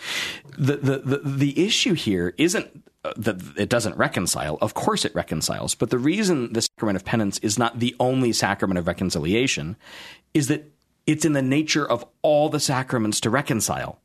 The 0.57 0.77
the 0.77 0.99
the, 0.99 1.19
the 1.25 1.67
issue 1.67 1.95
here 1.95 2.35
isn't 2.39 2.85
that 3.17 3.41
it 3.57 3.69
doesn't 3.69 3.97
reconcile. 3.97 4.59
Of 4.61 4.75
course, 4.75 5.05
it 5.05 5.15
reconciles, 5.15 5.75
but 5.75 5.91
the 5.91 5.99
reason 5.99 6.53
the 6.53 6.63
sacrament 6.63 6.97
of 6.97 7.05
penance 7.05 7.39
is 7.39 7.59
not 7.59 7.79
the 7.79 7.95
only 8.01 8.33
sacrament 8.33 8.79
of 8.79 8.87
reconciliation 8.87 9.77
is 10.35 10.49
that 10.49 10.71
it's 11.07 11.25
in 11.25 11.33
the 11.33 11.43
nature 11.43 11.89
of 11.89 12.05
all 12.23 12.49
the 12.49 12.61
sacraments 12.61 13.21
to 13.21 13.31
reconcile 13.31 14.01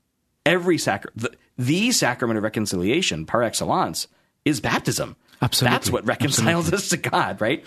every 0.45 0.77
sacrament, 0.77 1.17
the, 1.17 1.31
the, 1.57 1.91
sacrament 1.91 2.37
of 2.37 2.43
reconciliation 2.43 3.25
par 3.25 3.43
excellence 3.43 4.07
is 4.45 4.59
baptism. 4.59 5.15
Absolutely. 5.41 5.75
That's 5.75 5.91
what 5.91 6.05
reconciles 6.05 6.71
us 6.71 6.89
to 6.89 6.97
God, 6.97 7.41
right? 7.41 7.65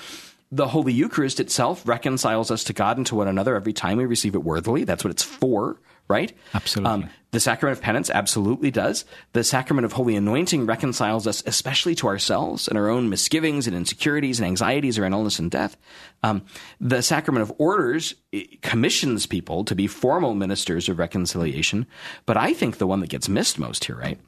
The 0.53 0.69
Holy 0.69 0.93
Eucharist 0.93 1.41
itself 1.41 1.87
reconciles 1.87 2.51
us 2.51 2.65
to 2.65 2.73
God 2.73 2.97
and 2.97 3.07
to 3.07 3.17
one 3.17 3.29
another 3.29 3.57
every 3.57 3.73
time 3.73 3.99
we 3.99 4.05
receive 4.05 4.35
it 4.35 4.45
worthily. 4.45 4.85
That's 4.85 5.03
what 5.03 5.11
it's 5.11 5.23
for, 5.23 5.81
right? 6.09 6.31
Um, 6.31 6.37
Absolutely. 6.55 7.09
the 7.31 7.41
sacrament 7.41 7.79
of 7.79 7.83
penance 7.83 8.11
absolutely 8.11 8.71
does. 8.71 9.05
The 9.33 9.45
sacrament 9.45 9.85
of 9.85 9.93
holy 9.93 10.17
anointing 10.17 10.67
reconciles 10.67 11.27
us 11.27 11.43
especially 11.47 11.95
to 11.97 12.09
ourselves 12.09 12.69
and 12.69 12.77
our 12.77 12.89
own 12.89 13.09
misgivings 13.09 13.67
and 13.67 13.75
insecurities 13.75 14.39
and 14.39 14.47
anxieties 14.47 14.99
around 14.99 15.15
illness 15.15 15.39
and 15.39 15.51
death. 15.51 15.77
Um, 16.23 16.43
the 16.81 17.03
sacrament 17.03 17.43
of 17.43 17.53
orders 17.59 18.15
commissions 18.61 19.27
people 19.27 19.65
to 19.65 19.75
be 19.75 19.87
formal 19.87 20.35
ministers 20.35 20.89
of 20.89 20.99
reconciliation. 20.99 21.87
But 22.27 22.37
I 22.37 22.53
think 22.53 22.77
the 22.77 22.87
one 22.87 23.01
that 23.01 23.11
gets 23.11 23.29
missed 23.29 23.59
most 23.59 23.85
here, 23.85 23.97
right, 23.97 24.19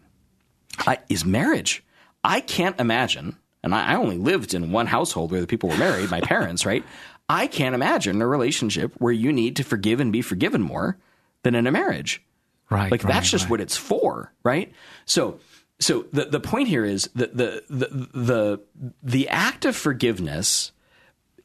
I, 0.81 0.99
is 1.09 1.25
marriage. 1.25 1.85
I 2.25 2.41
can't 2.41 2.79
imagine, 2.81 3.37
and 3.63 3.75
I, 3.75 3.93
I 3.93 3.97
only 3.97 4.17
lived 4.17 4.55
in 4.55 4.73
one 4.73 4.87
household 4.87 5.31
where 5.31 5.41
the 5.41 5.47
people 5.47 5.69
were 5.69 5.77
married, 5.77 6.11
my 6.11 6.21
parents, 6.23 6.65
right? 6.65 6.85
I 7.29 7.49
can't 7.49 7.75
imagine 7.75 8.23
a 8.23 8.27
relationship 8.27 8.95
where 8.99 9.13
you 9.13 9.33
need 9.33 9.57
to 9.57 9.65
forgive 9.65 10.01
and 10.01 10.13
be 10.13 10.23
forgiven 10.23 10.63
more 10.63 10.97
than 11.43 11.55
in 11.55 11.67
a 11.67 11.73
marriage. 11.73 12.23
Right. 12.69 12.91
Like 12.91 13.05
right, 13.05 13.15
that's 13.15 13.31
just 13.31 13.45
right. 13.45 13.51
what 13.53 13.61
it's 13.61 13.77
for, 13.77 14.33
right? 14.43 14.73
So 15.05 15.39
so 15.79 16.07
the 16.13 16.25
the 16.25 16.41
point 16.41 16.69
here 16.69 16.85
is 16.85 17.09
that 17.15 17.37
the 17.37 17.63
the 17.69 17.89
the 18.13 18.61
the 19.03 19.29
act 19.29 19.65
of 19.65 19.77
forgiveness 19.77 20.73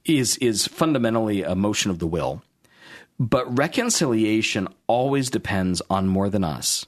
is 0.06 0.38
is 0.38 0.68
fundamentally 0.68 1.44
a 1.44 1.56
motion 1.56 1.92
of 1.92 2.00
the 2.00 2.08
will. 2.08 2.42
But 3.20 3.56
reconciliation 3.56 4.68
always 4.88 5.30
depends 5.30 5.82
on 5.90 6.08
more 6.08 6.30
than 6.30 6.44
us. 6.44 6.86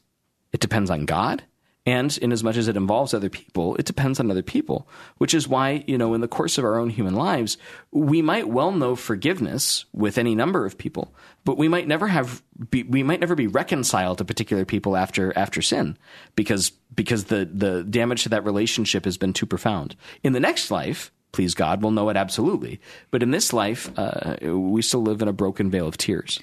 It 0.52 0.62
depends 0.62 0.90
on 0.90 1.06
God. 1.06 1.44
And 1.86 2.18
in 2.20 2.32
as 2.32 2.44
much 2.44 2.56
as 2.56 2.70
it 2.70 2.78
involves 2.78 3.14
other 3.14 3.30
people, 3.30 3.76
it 3.76 3.86
depends 3.86 4.20
on 4.20 4.32
other 4.32 4.42
people, 4.42 4.88
which 5.18 5.34
is 5.34 5.50
why, 5.50 5.84
you 5.86 5.98
know, 5.98 6.14
in 6.14 6.22
the 6.22 6.30
course 6.30 6.58
of 6.58 6.64
our 6.64 6.80
own 6.80 6.90
human 6.90 7.14
lives, 7.14 7.58
we 7.92 8.22
might 8.22 8.48
well 8.48 8.72
know 8.72 8.96
forgiveness 8.96 9.84
with 9.92 10.18
any 10.18 10.34
number 10.34 10.66
of 10.66 10.78
people, 10.78 11.14
but 11.44 11.58
we 11.58 11.68
might 11.68 11.88
never 11.88 12.08
have, 12.08 12.42
be, 12.70 12.84
we 12.84 13.04
might 13.04 13.20
never 13.20 13.36
be 13.36 13.48
reconciled 13.48 14.20
to 14.20 14.26
particular 14.26 14.64
people 14.64 14.96
after, 14.96 15.38
after 15.38 15.62
sin 15.62 15.98
because, 16.36 16.70
because 16.96 17.26
the, 17.26 17.50
the 17.52 17.84
damage 17.84 18.24
to 18.24 18.30
that 18.30 18.46
relationship 18.46 19.04
has 19.04 19.18
been 19.18 19.34
too 19.34 19.46
profound. 19.46 19.98
In 20.24 20.32
the 20.32 20.40
next 20.40 20.72
life, 20.72 21.12
please 21.34 21.54
God, 21.54 21.82
we'll 21.82 21.92
know 21.92 22.08
it 22.08 22.16
absolutely. 22.16 22.80
But 23.12 23.24
in 23.24 23.32
this 23.32 23.52
life, 23.52 23.92
uh, 23.98 24.38
we 24.42 24.82
still 24.82 25.02
live 25.02 25.22
in 25.22 25.28
a 25.28 25.34
broken 25.34 25.70
vale 25.70 25.88
of 25.88 25.98
tears. 25.98 26.40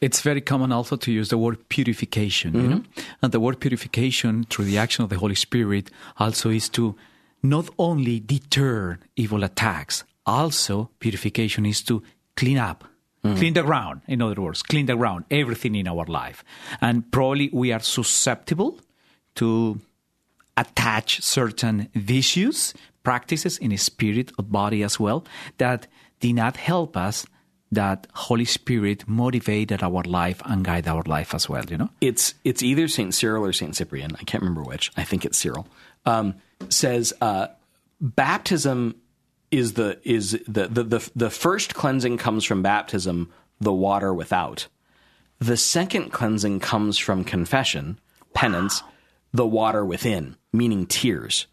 It's 0.00 0.20
very 0.20 0.40
common 0.40 0.70
also 0.70 0.96
to 0.96 1.10
use 1.10 1.28
the 1.28 1.38
word 1.38 1.68
purification, 1.68 2.54
you 2.54 2.68
know? 2.68 2.76
Mm-hmm. 2.76 3.00
And 3.22 3.32
the 3.32 3.40
word 3.40 3.60
purification 3.60 4.44
through 4.44 4.66
the 4.66 4.78
action 4.78 5.02
of 5.02 5.10
the 5.10 5.18
Holy 5.18 5.34
Spirit 5.34 5.90
also 6.18 6.50
is 6.50 6.68
to 6.70 6.94
not 7.42 7.68
only 7.78 8.20
deter 8.20 8.98
evil 9.16 9.42
attacks, 9.42 10.04
also 10.24 10.90
purification 11.00 11.66
is 11.66 11.82
to 11.82 12.02
clean 12.36 12.58
up, 12.58 12.84
mm-hmm. 13.24 13.36
clean 13.36 13.54
the 13.54 13.62
ground, 13.62 14.02
in 14.06 14.22
other 14.22 14.40
words, 14.40 14.62
clean 14.62 14.86
the 14.86 14.96
ground, 14.96 15.24
everything 15.30 15.74
in 15.74 15.88
our 15.88 16.04
life. 16.04 16.44
And 16.80 17.10
probably 17.10 17.50
we 17.52 17.72
are 17.72 17.80
susceptible 17.80 18.78
to 19.36 19.80
attach 20.56 21.22
certain 21.22 21.88
vicious 21.94 22.74
practices 23.02 23.58
in 23.58 23.76
spirit 23.78 24.32
or 24.38 24.44
body 24.44 24.82
as 24.82 25.00
well 25.00 25.24
that 25.58 25.86
did 26.20 26.34
not 26.34 26.56
help 26.56 26.96
us 26.96 27.26
that 27.70 28.06
holy 28.14 28.44
spirit 28.44 29.06
motivated 29.08 29.82
our 29.82 30.02
life 30.04 30.40
and 30.44 30.64
guide 30.64 30.88
our 30.88 31.02
life 31.02 31.34
as 31.34 31.48
well 31.48 31.64
you 31.68 31.76
know 31.76 31.90
it's 32.00 32.34
it's 32.44 32.62
either 32.62 32.88
Saint 32.88 33.14
Cyril 33.14 33.44
or 33.44 33.52
Saint 33.52 33.76
Cyprian. 33.76 34.16
I 34.18 34.24
can't 34.24 34.42
remember 34.42 34.62
which. 34.62 34.90
I 34.96 35.04
think 35.04 35.24
it's 35.24 35.38
Cyril. 35.38 35.66
Um, 36.04 36.34
says 36.68 37.12
uh, 37.20 37.48
baptism 38.00 38.96
is 39.50 39.74
the 39.74 39.98
is 40.02 40.32
the, 40.46 40.68
the 40.68 40.84
the 40.84 41.10
the 41.14 41.30
first 41.30 41.74
cleansing 41.74 42.18
comes 42.18 42.44
from 42.44 42.62
baptism, 42.62 43.30
the 43.60 43.72
water 43.72 44.12
without. 44.12 44.66
The 45.38 45.56
second 45.56 46.10
cleansing 46.10 46.60
comes 46.60 46.98
from 46.98 47.22
confession, 47.22 48.00
penance, 48.34 48.82
the 49.32 49.46
water 49.46 49.84
within, 49.84 50.36
meaning 50.52 50.86
tears. 50.86 51.46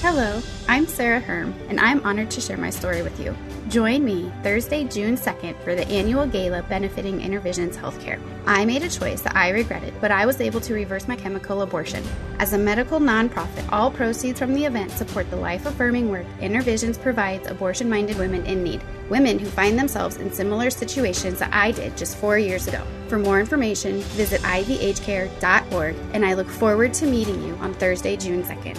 Hello, 0.04 0.42
I'm 0.68 0.86
Sarah 0.86 1.22
Herm, 1.22 1.56
and 1.70 1.80
I'm 1.80 2.06
honored 2.06 2.30
to 2.32 2.42
share 2.42 2.58
my 2.58 2.72
story 2.72 3.02
with 3.02 3.18
you. 3.22 3.34
Join 3.70 4.04
me 4.04 4.30
Thursday, 4.44 4.84
June 4.84 5.16
2nd 5.16 5.58
for 5.64 5.76
the 5.76 5.88
annual 5.88 6.26
gala 6.28 6.62
benefiting 6.64 7.22
InnerVisions 7.22 7.76
Healthcare. 7.76 8.20
I 8.46 8.66
made 8.66 8.84
a 8.84 8.90
choice 8.90 9.22
that 9.22 9.38
I 9.38 9.52
regretted, 9.52 9.94
but 10.02 10.12
I 10.12 10.26
was 10.26 10.42
able 10.42 10.60
to 10.60 10.74
reverse 10.74 11.08
my 11.08 11.16
chemical 11.16 11.62
abortion. 11.62 12.04
As 12.40 12.52
a 12.52 12.58
medical 12.58 13.00
nonprofit, 13.00 13.72
all 13.72 13.90
proceeds 13.90 14.40
from 14.40 14.54
the 14.54 14.66
event 14.66 14.92
support 14.92 15.30
the 15.30 15.38
life 15.38 15.66
affirming 15.66 16.10
work 16.10 16.28
InnerVisions 16.42 17.02
provides 17.02 17.48
abortion 17.48 17.90
minded 17.90 18.18
women 18.18 18.46
in 18.46 18.62
need, 18.62 18.84
women 19.10 19.40
who 19.40 19.48
find 19.48 19.80
themselves 19.80 20.18
in 20.18 20.34
similar 20.34 20.70
situations 20.70 21.40
that 21.40 21.54
I 21.54 21.72
did 21.72 21.96
just 21.96 22.18
four 22.18 22.38
years 22.38 22.68
ago. 22.68 22.86
For 23.08 23.20
more 23.20 23.40
information, 23.40 24.02
visit 24.18 24.42
ivhcare.org, 24.42 25.96
and 26.12 26.26
I 26.26 26.34
look 26.34 26.50
forward 26.50 26.94
to 26.96 27.06
meeting 27.06 27.42
you 27.42 27.56
on 27.62 27.74
Thursday, 27.76 28.18
June 28.18 28.44
2nd. 28.44 28.78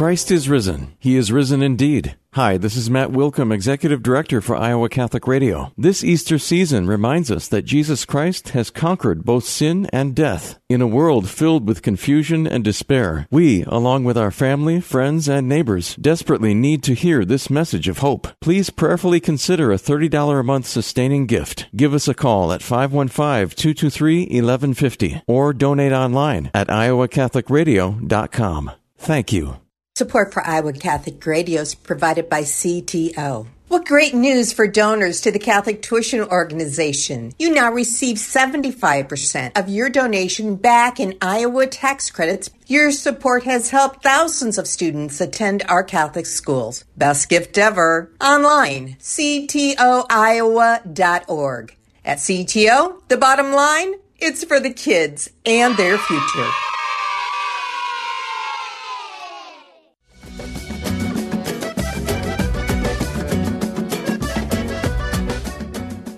Christ 0.00 0.30
is 0.30 0.48
risen. 0.48 0.96
He 0.98 1.14
is 1.14 1.30
risen 1.30 1.60
indeed. 1.60 2.16
Hi, 2.32 2.56
this 2.56 2.74
is 2.74 2.88
Matt 2.88 3.10
Wilkham, 3.10 3.52
Executive 3.52 4.02
Director 4.02 4.40
for 4.40 4.56
Iowa 4.56 4.88
Catholic 4.88 5.26
Radio. 5.26 5.74
This 5.76 6.02
Easter 6.02 6.38
season 6.38 6.86
reminds 6.86 7.30
us 7.30 7.48
that 7.48 7.66
Jesus 7.66 8.06
Christ 8.06 8.48
has 8.56 8.70
conquered 8.70 9.26
both 9.26 9.44
sin 9.44 9.90
and 9.92 10.16
death. 10.16 10.58
In 10.70 10.80
a 10.80 10.86
world 10.86 11.28
filled 11.28 11.68
with 11.68 11.82
confusion 11.82 12.46
and 12.46 12.64
despair, 12.64 13.26
we, 13.30 13.62
along 13.64 14.04
with 14.04 14.16
our 14.16 14.30
family, 14.30 14.80
friends, 14.80 15.28
and 15.28 15.46
neighbors, 15.46 15.96
desperately 15.96 16.54
need 16.54 16.82
to 16.84 16.94
hear 16.94 17.26
this 17.26 17.50
message 17.50 17.86
of 17.86 17.98
hope. 17.98 18.26
Please 18.40 18.70
prayerfully 18.70 19.20
consider 19.20 19.70
a 19.70 19.76
$30 19.76 20.40
a 20.40 20.42
month 20.42 20.64
sustaining 20.64 21.26
gift. 21.26 21.66
Give 21.76 21.92
us 21.92 22.08
a 22.08 22.14
call 22.14 22.54
at 22.54 22.62
515-223-1150 22.62 25.20
or 25.26 25.52
donate 25.52 25.92
online 25.92 26.50
at 26.54 26.68
iowacatholicradio.com. 26.68 28.70
Thank 28.96 29.32
you. 29.34 29.56
Support 29.96 30.32
for 30.32 30.46
Iowa 30.46 30.72
Catholic 30.72 31.26
Radio 31.26 31.60
is 31.60 31.74
provided 31.74 32.30
by 32.30 32.42
CTO. 32.42 33.48
What 33.68 33.84
great 33.84 34.14
news 34.14 34.52
for 34.52 34.66
donors 34.66 35.20
to 35.20 35.30
the 35.30 35.38
Catholic 35.38 35.82
Tuition 35.82 36.22
Organization. 36.22 37.34
You 37.38 37.52
now 37.52 37.70
receive 37.70 38.16
75% 38.16 39.58
of 39.58 39.68
your 39.68 39.90
donation 39.90 40.56
back 40.56 40.98
in 41.00 41.18
Iowa 41.20 41.66
tax 41.66 42.10
credits. 42.10 42.48
Your 42.66 42.90
support 42.92 43.44
has 43.44 43.70
helped 43.70 44.02
thousands 44.02 44.56
of 44.58 44.66
students 44.66 45.20
attend 45.20 45.64
our 45.68 45.84
Catholic 45.84 46.24
schools. 46.26 46.84
Best 46.96 47.28
gift 47.28 47.58
ever. 47.58 48.10
Online, 48.20 48.96
ctoiowa.org. 49.00 49.76
At 52.02 52.18
CTO, 52.18 53.02
the 53.08 53.18
bottom 53.18 53.52
line, 53.52 53.94
it's 54.18 54.44
for 54.44 54.58
the 54.58 54.72
kids 54.72 55.28
and 55.44 55.76
their 55.76 55.98
future. 55.98 56.50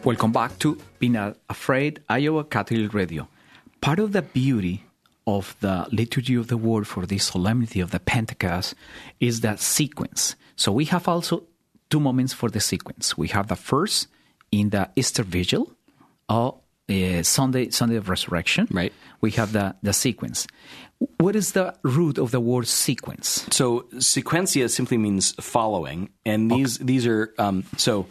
Welcome 0.05 0.33
back 0.33 0.59
to 0.59 0.79
Be 0.99 1.09
Not 1.09 1.37
Afraid, 1.49 2.01
Iowa 2.09 2.43
Catholic 2.43 2.93
Radio. 2.93 3.29
Part 3.81 4.01
of 4.01 4.11
the 4.11 4.23
beauty 4.23 4.83
of 5.29 5.55
the 5.61 5.87
liturgy 5.93 6.35
of 6.35 6.49
the 6.49 6.57
word 6.57 6.89
for 6.89 7.07
the 7.07 7.19
solemnity 7.19 7.79
of 7.79 7.93
the 7.93 8.01
Pentecost 8.01 8.75
is 9.21 9.43
that 9.43 9.61
sequence. 9.61 10.35
So 10.57 10.73
we 10.73 10.87
have 10.87 11.07
also 11.07 11.45
two 11.89 12.01
moments 12.01 12.33
for 12.33 12.51
the 12.51 12.59
sequence. 12.59 13.17
We 13.17 13.29
have 13.29 13.47
the 13.47 13.55
first 13.55 14.09
in 14.51 14.71
the 14.71 14.91
Easter 14.97 15.23
Vigil, 15.23 15.71
or 16.29 16.59
uh, 16.89 17.23
Sunday 17.23 17.71
Sunday 17.71 17.95
of 17.95 18.09
Resurrection. 18.09 18.67
Right. 18.73 18.93
We 19.21 19.31
have 19.33 19.53
the 19.53 19.77
the 19.85 19.93
sequence. 19.93 20.49
What 21.19 21.37
is 21.37 21.53
the 21.53 21.77
root 21.85 22.19
of 22.19 22.33
the 22.33 22.41
word 22.41 22.67
sequence? 22.67 23.47
So 23.51 23.87
sequentia 23.99 24.69
simply 24.69 24.99
means 24.99 25.33
following, 25.41 26.11
and 26.27 26.51
these 26.51 26.79
these 26.79 27.07
are 27.07 27.33
um, 27.39 27.63
so 27.77 28.01
uh, 28.01 28.05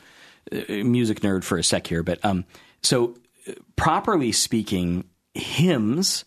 music 0.52 1.22
nerd 1.22 1.44
for 1.44 1.58
a 1.58 1.64
sec 1.64 1.88
here, 1.88 2.04
but 2.04 2.24
um, 2.24 2.46
so 2.82 3.16
uh, 3.48 3.54
properly 3.76 4.32
speaking, 4.32 5.06
hymns 5.34 6.26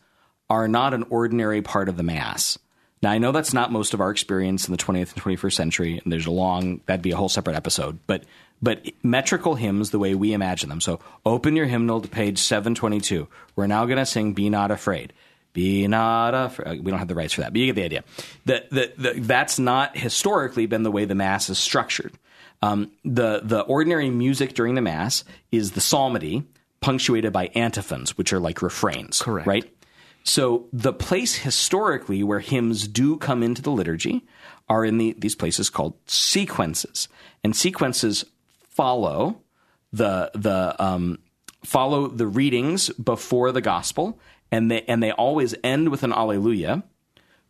are 0.51 0.69
not 0.69 0.95
an 0.95 1.05
ordinary 1.11 1.63
part 1.63 1.89
of 1.89 1.97
the 1.97 2.03
mass. 2.03 2.59
Now 3.03 3.11
I 3.11 3.19
know 3.19 3.33
that's 3.33 3.53
not 3.53 3.71
most 3.71 3.93
of 3.93 4.01
our 4.01 4.11
experience 4.11 4.67
in 4.67 4.73
the 4.73 4.79
20th 4.79 5.15
and 5.15 5.23
21st 5.23 5.53
century, 5.53 6.01
and 6.03 6.13
there's 6.13 6.27
a 6.27 6.31
long 6.31 6.81
that'd 6.87 7.03
be 7.03 7.11
a 7.11 7.17
whole 7.17 7.29
separate 7.29 7.57
episode, 7.57 7.99
but 8.07 8.25
but 8.63 8.87
metrical 9.03 9.57
hymns 9.57 9.91
the 9.91 9.99
way 9.99 10.15
we 10.15 10.33
imagine 10.33 10.71
them. 10.71 10.81
So 10.81 11.01
open 11.27 11.55
your 11.55 11.67
hymnal 11.67 12.01
to 12.01 12.09
page 12.09 12.39
722. 12.39 13.29
We're 13.57 13.67
now 13.67 13.85
going 13.85 13.99
to 13.99 14.07
sing 14.07 14.33
"Be 14.33 14.49
Not 14.49 14.71
Afraid." 14.71 15.13
Be 15.55 15.87
not 15.87 16.35
afraid. 16.35 16.85
We 16.85 16.91
don't 16.91 16.99
have 16.99 17.07
the 17.07 17.15
rights 17.15 17.33
for 17.33 17.43
that, 17.43 17.53
but 17.53 17.61
you 17.61 17.67
get 17.67 17.77
the 17.77 17.85
idea. 17.85 18.05
The, 18.45 18.65
the, 18.73 18.93
the, 18.99 19.21
that's 19.21 19.57
not 19.57 19.97
historically 19.97 20.67
been 20.67 20.83
the 20.83 20.91
way 20.91 21.05
the 21.05 21.15
Mass 21.15 21.49
is 21.49 21.61
structured. 21.61 22.13
Um, 22.65 22.93
the, 23.05 23.41
the 23.43 23.61
ordinary 23.61 24.11
music 24.11 24.55
during 24.55 24.75
the 24.75 24.81
Mass 24.81 25.25
is 25.53 25.73
the 25.73 25.81
psalmody, 25.81 26.45
punctuated 26.81 27.33
by 27.33 27.47
antiphons, 27.55 28.17
which 28.17 28.33
are 28.33 28.41
like 28.41 28.63
refrains. 28.63 29.21
Correct. 29.21 29.47
Right? 29.47 29.71
So 30.23 30.67
the 30.73 30.93
place 30.93 31.35
historically 31.35 32.23
where 32.23 32.41
hymns 32.41 32.89
do 32.89 33.17
come 33.19 33.43
into 33.43 33.61
the 33.61 33.71
liturgy 33.71 34.25
are 34.69 34.85
in 34.85 34.99
the, 34.99 35.15
these 35.19 35.35
places 35.35 35.69
called 35.69 35.95
sequences. 36.07 37.09
And 37.43 37.55
sequences 37.55 38.25
follow 38.71 39.43
the, 39.93 40.31
the, 40.35 40.75
um, 40.83 41.19
follow 41.65 42.09
the 42.09 42.27
readings 42.27 42.89
before 42.91 43.53
the 43.53 43.61
gospel 43.61 44.19
and 44.55 44.71
they 44.71 44.83
and 44.83 45.03
they 45.03 45.11
always 45.11 45.55
end 45.65 45.89
with 45.89 46.03
an 46.05 46.13
alleluia, 46.13 46.85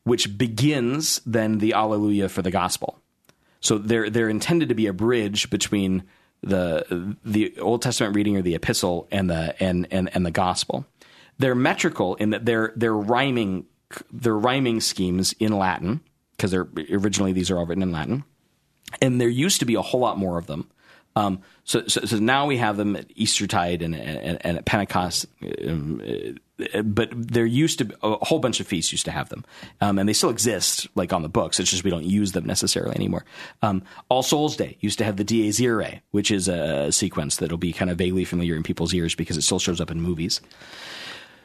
which 0.04 0.38
begins 0.38 1.20
then 1.26 1.58
the 1.58 1.74
alleluia 1.74 2.28
for 2.28 2.40
the 2.40 2.50
gospel. 2.50 2.98
So 3.64 3.78
they're 3.78 4.10
they're 4.10 4.28
intended 4.28 4.68
to 4.68 4.74
be 4.74 4.86
a 4.86 4.92
bridge 4.92 5.50
between 5.50 6.04
the 6.42 7.16
the 7.24 7.58
Old 7.58 7.80
Testament 7.82 8.14
reading 8.14 8.36
or 8.36 8.42
the 8.42 8.54
epistle 8.54 9.08
and 9.10 9.28
the 9.28 9.60
and 9.60 9.88
and, 9.90 10.14
and 10.14 10.24
the 10.24 10.30
gospel. 10.30 10.86
They're 11.38 11.54
metrical 11.54 12.14
in 12.16 12.30
that 12.30 12.44
they're 12.44 12.72
they're 12.76 12.94
rhyming 12.94 13.64
they're 14.12 14.36
rhyming 14.36 14.80
schemes 14.80 15.32
in 15.40 15.56
Latin 15.58 16.00
because 16.36 16.50
they're 16.50 16.68
originally 16.92 17.32
these 17.32 17.50
are 17.50 17.56
all 17.56 17.64
written 17.64 17.82
in 17.82 17.90
Latin, 17.90 18.24
and 19.00 19.18
there 19.18 19.28
used 19.28 19.60
to 19.60 19.66
be 19.66 19.74
a 19.74 19.82
whole 19.82 20.00
lot 20.00 20.18
more 20.18 20.36
of 20.36 20.46
them. 20.46 20.70
Um, 21.16 21.40
so, 21.62 21.86
so, 21.86 22.04
so, 22.04 22.18
now 22.18 22.46
we 22.46 22.56
have 22.56 22.76
them 22.76 22.96
at 22.96 23.06
Eastertide 23.14 23.82
and, 23.82 23.94
and, 23.94 24.38
and 24.44 24.58
at 24.58 24.64
Pentecost, 24.64 25.26
um, 25.66 26.02
uh, 26.74 26.82
but 26.82 27.08
there 27.12 27.46
used 27.46 27.78
to 27.78 27.84
be 27.84 27.94
a 28.02 28.24
whole 28.24 28.40
bunch 28.40 28.58
of 28.58 28.66
feasts 28.66 28.90
used 28.90 29.04
to 29.04 29.12
have 29.12 29.28
them, 29.28 29.44
um, 29.80 29.98
and 29.98 30.08
they 30.08 30.12
still 30.12 30.30
exist 30.30 30.88
like 30.96 31.12
on 31.12 31.22
the 31.22 31.28
books. 31.28 31.60
It's 31.60 31.70
just 31.70 31.84
we 31.84 31.90
don't 31.90 32.04
use 32.04 32.32
them 32.32 32.46
necessarily 32.46 32.96
anymore. 32.96 33.24
Um, 33.62 33.82
All 34.08 34.24
Souls 34.24 34.56
Day 34.56 34.76
used 34.80 34.98
to 34.98 35.04
have 35.04 35.16
the 35.16 35.24
Dies 35.24 35.60
Irae, 35.60 36.02
which 36.10 36.32
is 36.32 36.48
a 36.48 36.90
sequence 36.90 37.36
that'll 37.36 37.58
be 37.58 37.72
kind 37.72 37.90
of 37.92 37.96
vaguely 37.98 38.24
familiar 38.24 38.56
in 38.56 38.64
people's 38.64 38.92
ears 38.92 39.14
because 39.14 39.36
it 39.36 39.42
still 39.42 39.60
shows 39.60 39.80
up 39.80 39.92
in 39.92 40.00
movies. 40.00 40.40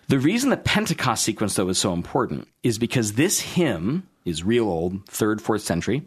The 0.07 0.19
reason 0.19 0.49
the 0.49 0.57
Pentecost 0.57 1.23
sequence 1.23 1.55
though 1.55 1.69
is 1.69 1.77
so 1.77 1.93
important 1.93 2.47
is 2.63 2.79
because 2.79 3.13
this 3.13 3.39
hymn 3.39 4.07
is 4.25 4.43
real 4.43 4.67
old, 4.67 5.05
third, 5.05 5.41
fourth 5.41 5.61
century. 5.61 6.03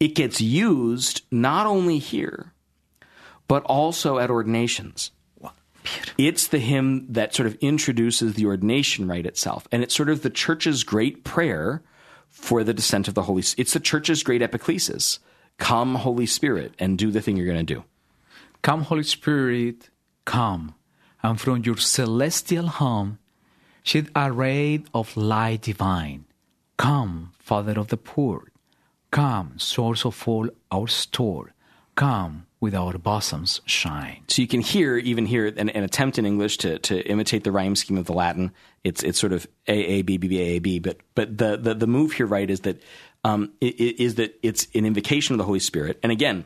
It 0.00 0.16
gets 0.16 0.40
used 0.40 1.22
not 1.30 1.66
only 1.66 1.98
here 1.98 2.51
but 3.48 3.62
also 3.64 4.18
at 4.18 4.30
ordinations. 4.30 5.10
It's 6.16 6.46
the 6.46 6.58
hymn 6.58 7.06
that 7.08 7.34
sort 7.34 7.46
of 7.46 7.56
introduces 7.56 8.34
the 8.34 8.46
ordination 8.46 9.08
rite 9.08 9.26
itself, 9.26 9.66
and 9.72 9.82
it's 9.82 9.94
sort 9.94 10.10
of 10.10 10.22
the 10.22 10.30
church's 10.30 10.84
great 10.84 11.24
prayer 11.24 11.82
for 12.28 12.62
the 12.62 12.74
descent 12.74 13.08
of 13.08 13.14
the 13.14 13.22
Holy. 13.22 13.42
It's 13.56 13.72
the 13.72 13.80
church's 13.80 14.22
great 14.22 14.42
epiclesis: 14.42 15.18
"Come, 15.58 15.96
Holy 15.96 16.26
Spirit, 16.26 16.74
and 16.78 16.96
do 16.96 17.10
the 17.10 17.20
thing 17.20 17.36
you're 17.36 17.52
going 17.52 17.66
to 17.66 17.74
do." 17.74 17.84
Come, 18.62 18.82
Holy 18.82 19.02
Spirit, 19.02 19.90
come, 20.24 20.74
and 21.20 21.40
from 21.40 21.64
your 21.64 21.76
celestial 21.76 22.68
home 22.68 23.18
shed 23.82 24.08
a 24.14 24.30
ray 24.30 24.84
of 24.94 25.16
light 25.16 25.62
divine. 25.62 26.26
Come, 26.76 27.32
Father 27.40 27.78
of 27.78 27.88
the 27.88 27.96
poor, 27.96 28.52
come, 29.10 29.58
source 29.58 30.04
of 30.04 30.28
all 30.28 30.48
our 30.70 30.86
store, 30.86 31.54
come 31.96 32.46
with 32.62 32.76
our 32.76 32.96
bosoms 32.96 33.60
shine. 33.66 34.22
So 34.28 34.40
you 34.40 34.46
can 34.46 34.60
hear, 34.60 34.96
even 34.96 35.26
hear, 35.26 35.48
an, 35.48 35.68
an, 35.68 35.82
attempt 35.82 36.16
in 36.16 36.24
English 36.24 36.58
to, 36.58 36.78
to 36.78 37.00
imitate 37.00 37.42
the 37.42 37.50
rhyme 37.50 37.74
scheme 37.74 37.98
of 37.98 38.06
the 38.06 38.12
Latin. 38.12 38.52
It's 38.84 39.02
it's 39.02 39.18
sort 39.18 39.32
of 39.32 39.48
A 39.66 39.72
A 39.74 40.02
B 40.02 40.16
B 40.16 40.28
B 40.28 40.40
A 40.40 40.44
A 40.44 40.58
B, 40.60 40.78
but 40.78 40.98
but 41.16 41.36
the, 41.36 41.56
the 41.56 41.74
the 41.74 41.88
move 41.88 42.12
here, 42.12 42.24
right, 42.24 42.48
is 42.48 42.60
that 42.60 42.80
um, 43.24 43.52
is 43.60 44.14
that 44.14 44.38
it's 44.44 44.68
an 44.76 44.86
invocation 44.86 45.34
of 45.34 45.38
the 45.38 45.44
Holy 45.44 45.58
Spirit, 45.58 45.98
and 46.02 46.10
again. 46.10 46.44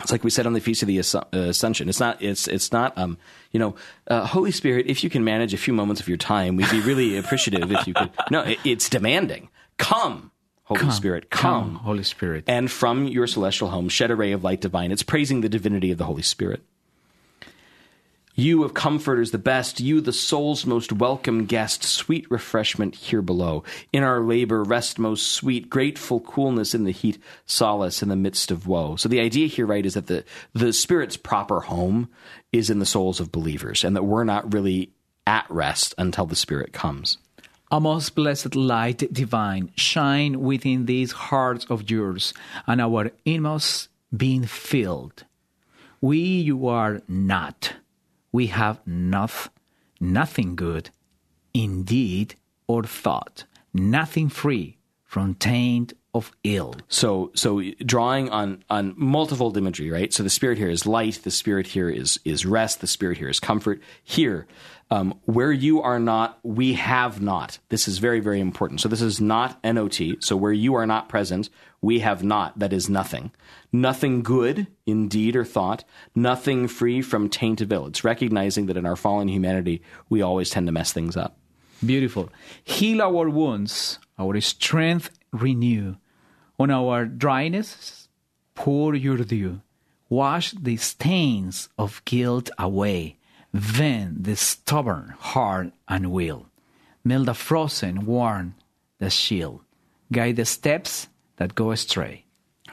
It's 0.00 0.12
like 0.12 0.22
we 0.22 0.30
said 0.30 0.46
on 0.46 0.52
the 0.52 0.60
feast 0.60 0.82
of 0.84 0.86
the 0.86 0.98
Ascension. 0.98 1.88
It's 1.88 1.98
not. 1.98 2.22
It's. 2.22 2.46
It's 2.46 2.70
not. 2.70 2.96
Um. 2.96 3.18
You 3.50 3.58
know, 3.58 3.74
uh, 4.06 4.24
Holy 4.24 4.52
Spirit. 4.52 4.86
If 4.86 5.02
you 5.02 5.10
can 5.10 5.24
manage 5.24 5.52
a 5.52 5.56
few 5.56 5.74
moments 5.74 6.00
of 6.00 6.06
your 6.06 6.16
time, 6.16 6.54
we'd 6.54 6.70
be 6.70 6.80
really 6.80 7.16
appreciative 7.18 7.72
if 7.72 7.84
you 7.84 7.94
could. 7.94 8.12
No, 8.30 8.42
it, 8.42 8.60
it's 8.64 8.88
demanding. 8.88 9.48
Come, 9.76 10.30
Holy 10.68 10.80
come, 10.80 10.90
Spirit, 10.90 11.30
come. 11.30 11.62
come. 11.62 11.74
Holy 11.76 12.02
Spirit. 12.02 12.44
And 12.46 12.70
from 12.70 13.08
your 13.08 13.26
celestial 13.26 13.68
home, 13.68 13.88
shed 13.88 14.10
a 14.10 14.16
ray 14.16 14.32
of 14.32 14.44
light 14.44 14.60
divine. 14.60 14.92
It's 14.92 15.02
praising 15.02 15.40
the 15.40 15.48
divinity 15.48 15.90
of 15.90 15.96
the 15.96 16.04
Holy 16.04 16.20
Spirit. 16.20 16.62
You 18.34 18.62
of 18.64 18.74
comforters 18.74 19.30
the 19.30 19.38
best, 19.38 19.80
you 19.80 20.02
the 20.02 20.12
soul's 20.12 20.66
most 20.66 20.92
welcome 20.92 21.46
guest, 21.46 21.84
sweet 21.84 22.30
refreshment 22.30 22.94
here 22.94 23.22
below. 23.22 23.64
In 23.94 24.02
our 24.02 24.20
labor, 24.20 24.62
rest 24.62 24.98
most 24.98 25.32
sweet, 25.32 25.70
grateful 25.70 26.20
coolness 26.20 26.74
in 26.74 26.84
the 26.84 26.90
heat, 26.90 27.18
solace 27.46 28.02
in 28.02 28.10
the 28.10 28.14
midst 28.14 28.50
of 28.50 28.66
woe. 28.66 28.96
So 28.96 29.08
the 29.08 29.20
idea 29.20 29.46
here, 29.46 29.64
right, 29.64 29.86
is 29.86 29.94
that 29.94 30.06
the, 30.06 30.22
the 30.52 30.74
Spirit's 30.74 31.16
proper 31.16 31.60
home 31.60 32.10
is 32.52 32.68
in 32.68 32.78
the 32.78 32.84
souls 32.84 33.20
of 33.20 33.32
believers, 33.32 33.84
and 33.84 33.96
that 33.96 34.04
we're 34.04 34.24
not 34.24 34.52
really 34.52 34.92
at 35.26 35.46
rest 35.48 35.94
until 35.96 36.26
the 36.26 36.36
Spirit 36.36 36.74
comes. 36.74 37.16
A 37.70 37.80
most 37.80 38.14
blessed 38.14 38.54
light 38.54 39.12
divine, 39.12 39.70
shine 39.76 40.40
within 40.40 40.86
these 40.86 41.12
hearts 41.12 41.66
of 41.68 41.90
yours, 41.90 42.32
and 42.66 42.80
our 42.80 43.10
inmost 43.26 43.88
being 44.16 44.44
filled. 44.44 45.24
We 46.00 46.18
you 46.18 46.66
are 46.66 47.02
not. 47.06 47.74
We 48.32 48.46
have 48.46 48.80
not, 48.86 49.50
nothing 50.00 50.56
good, 50.56 50.90
indeed 51.52 52.36
or 52.66 52.84
thought, 52.84 53.44
nothing 53.74 54.28
free 54.28 54.78
from 55.04 55.34
taint 55.34 55.92
of 56.18 56.32
ill. 56.44 56.74
So, 56.88 57.30
so 57.34 57.62
drawing 57.84 58.28
on 58.30 58.64
on 58.68 58.94
multiple 58.96 59.56
imagery, 59.56 59.90
right? 59.90 60.12
So 60.12 60.22
the 60.22 60.30
spirit 60.30 60.58
here 60.58 60.68
is 60.68 60.86
light. 60.86 61.20
The 61.22 61.30
spirit 61.30 61.68
here 61.68 61.88
is 61.88 62.20
is 62.24 62.44
rest. 62.44 62.80
The 62.80 62.86
spirit 62.86 63.18
here 63.18 63.28
is 63.28 63.40
comfort. 63.40 63.80
Here, 64.04 64.46
um, 64.90 65.18
where 65.24 65.52
you 65.52 65.80
are 65.80 65.98
not, 65.98 66.38
we 66.42 66.74
have 66.74 67.22
not. 67.22 67.58
This 67.68 67.88
is 67.88 67.98
very 67.98 68.20
very 68.20 68.40
important. 68.40 68.80
So 68.80 68.88
this 68.88 69.02
is 69.02 69.20
not 69.20 69.58
not. 69.64 70.22
So 70.22 70.36
where 70.36 70.52
you 70.52 70.74
are 70.74 70.86
not 70.86 71.08
present, 71.08 71.48
we 71.80 72.00
have 72.00 72.22
not. 72.22 72.58
That 72.58 72.72
is 72.72 72.88
nothing. 72.88 73.30
Nothing 73.72 74.22
good 74.22 74.66
in 74.86 75.08
deed 75.08 75.36
or 75.36 75.44
thought. 75.44 75.84
Nothing 76.14 76.68
free 76.68 77.02
from 77.02 77.28
taint 77.28 77.60
of 77.60 77.72
ill. 77.72 77.86
It's 77.86 78.04
recognizing 78.04 78.66
that 78.66 78.76
in 78.76 78.86
our 78.86 78.96
fallen 78.96 79.28
humanity, 79.28 79.82
we 80.08 80.22
always 80.22 80.50
tend 80.50 80.66
to 80.66 80.72
mess 80.72 80.92
things 80.92 81.16
up. 81.16 81.38
Beautiful. 81.84 82.28
Heal 82.64 83.00
our 83.00 83.28
wounds, 83.30 84.00
our 84.18 84.40
strength 84.40 85.10
renew. 85.32 85.96
On 86.58 86.70
our 86.70 87.04
dryness, 87.04 88.08
pour 88.54 88.94
your 88.94 89.18
dew. 89.18 89.60
Wash 90.08 90.52
the 90.52 90.76
stains 90.76 91.68
of 91.78 92.02
guilt 92.04 92.50
away. 92.58 93.16
Vent 93.52 94.24
the 94.24 94.36
stubborn 94.36 95.14
heart 95.18 95.72
and 95.86 96.10
will. 96.10 96.46
Melt 97.04 97.26
the 97.26 97.34
frozen, 97.34 98.06
warm 98.06 98.54
the 98.98 99.10
shield. 99.10 99.60
Guide 100.10 100.36
the 100.36 100.44
steps 100.44 101.08
that 101.36 101.54
go 101.54 101.70
astray. 101.70 102.24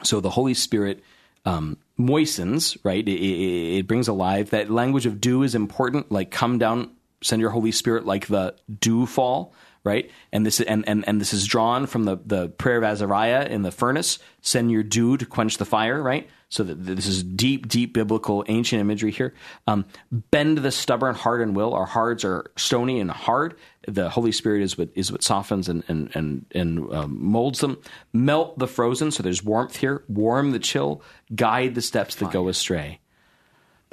So 0.02 0.20
the 0.20 0.30
Holy 0.30 0.54
Spirit 0.54 1.02
um, 1.44 1.78
moistens, 1.96 2.76
right? 2.82 3.06
It, 3.06 3.20
it, 3.20 3.78
it, 3.78 3.86
brings 3.86 4.08
alive. 4.08 4.50
That 4.50 4.70
language 4.70 5.06
of 5.06 5.20
dew 5.20 5.42
is 5.42 5.54
important. 5.54 6.10
Like 6.10 6.30
come 6.30 6.58
down, 6.58 6.90
send 7.22 7.40
your 7.40 7.50
Holy 7.50 7.72
Spirit 7.72 8.04
like 8.04 8.26
the 8.26 8.54
dew 8.80 9.06
fall, 9.06 9.54
right? 9.86 10.10
And 10.32 10.44
this 10.44 10.60
and, 10.60 10.86
and, 10.88 11.06
and 11.06 11.20
this 11.20 11.32
is 11.32 11.46
drawn 11.46 11.86
from 11.86 12.04
the, 12.04 12.18
the 12.26 12.48
prayer 12.48 12.78
of 12.78 12.84
Azariah 12.84 13.46
in 13.46 13.62
the 13.62 13.70
furnace. 13.70 14.18
Send 14.42 14.72
your 14.72 14.82
dew 14.82 15.16
to 15.16 15.24
quench 15.24 15.58
the 15.58 15.64
fire, 15.64 16.02
right? 16.02 16.28
So 16.48 16.64
that 16.64 16.74
this 16.74 17.06
is 17.06 17.22
deep, 17.22 17.68
deep 17.68 17.94
biblical, 17.94 18.44
ancient 18.48 18.80
imagery 18.80 19.12
here. 19.12 19.32
Um, 19.66 19.86
bend 20.10 20.58
the 20.58 20.72
stubborn 20.72 21.14
heart 21.14 21.40
and 21.40 21.54
will. 21.54 21.72
Our 21.72 21.86
hearts 21.86 22.24
are 22.24 22.50
stony 22.56 23.00
and 23.00 23.10
hard. 23.10 23.54
The 23.86 24.10
Holy 24.10 24.32
Spirit 24.32 24.62
is 24.62 24.76
what 24.76 24.88
is 24.96 25.12
what 25.12 25.22
softens 25.22 25.68
and 25.68 25.84
and 25.86 26.10
and, 26.14 26.46
and 26.52 26.92
um, 26.92 27.16
molds 27.24 27.60
them. 27.60 27.78
Melt 28.12 28.58
the 28.58 28.66
frozen. 28.66 29.12
So 29.12 29.22
there's 29.22 29.44
warmth 29.44 29.76
here. 29.76 30.02
Warm 30.08 30.50
the 30.50 30.58
chill. 30.58 31.00
Guide 31.34 31.76
the 31.76 31.82
steps 31.82 32.16
that 32.16 32.32
go 32.32 32.48
astray. 32.48 32.98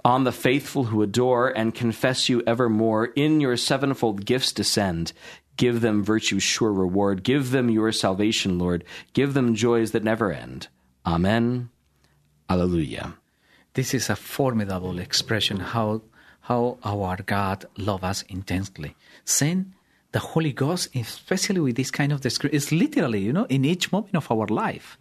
On 0.05 0.25
the 0.25 0.33
faithful 0.33 0.83
who 0.83 1.01
adore 1.01 1.49
and 1.57 1.73
confess 1.73 2.27
you 2.27 2.43
evermore, 2.45 3.05
in 3.05 3.39
your 3.39 3.55
sevenfold 3.55 4.25
gifts 4.25 4.51
descend. 4.51 5.13
Give 5.57 5.81
them 5.81 6.03
virtue's 6.03 6.43
sure 6.43 6.73
reward. 6.73 7.23
Give 7.23 7.51
them 7.51 7.69
your 7.69 7.91
salvation, 7.91 8.57
Lord. 8.57 8.83
Give 9.13 9.33
them 9.33 9.55
joys 9.55 9.91
that 9.91 10.03
never 10.03 10.31
end. 10.31 10.67
Amen. 11.05 11.69
Alleluia. 12.49 13.15
This 13.73 13.93
is 13.93 14.09
a 14.09 14.15
formidable 14.15 14.99
expression 14.99 15.57
how 15.57 16.01
how 16.41 16.77
our 16.83 17.17
God 17.25 17.65
loves 17.77 18.03
us 18.03 18.21
intensely. 18.23 18.95
Send 19.23 19.73
the 20.11 20.19
Holy 20.19 20.51
Ghost, 20.53 20.95
especially 20.95 21.61
with 21.61 21.75
this 21.75 21.89
kind 21.89 22.11
of 22.11 22.21
description, 22.21 22.55
is 22.55 22.71
literally, 22.71 23.21
you 23.21 23.33
know, 23.33 23.45
in 23.45 23.65
each 23.65 23.91
moment 23.91 24.15
of 24.15 24.29
our 24.29 24.47
life. 24.47 24.97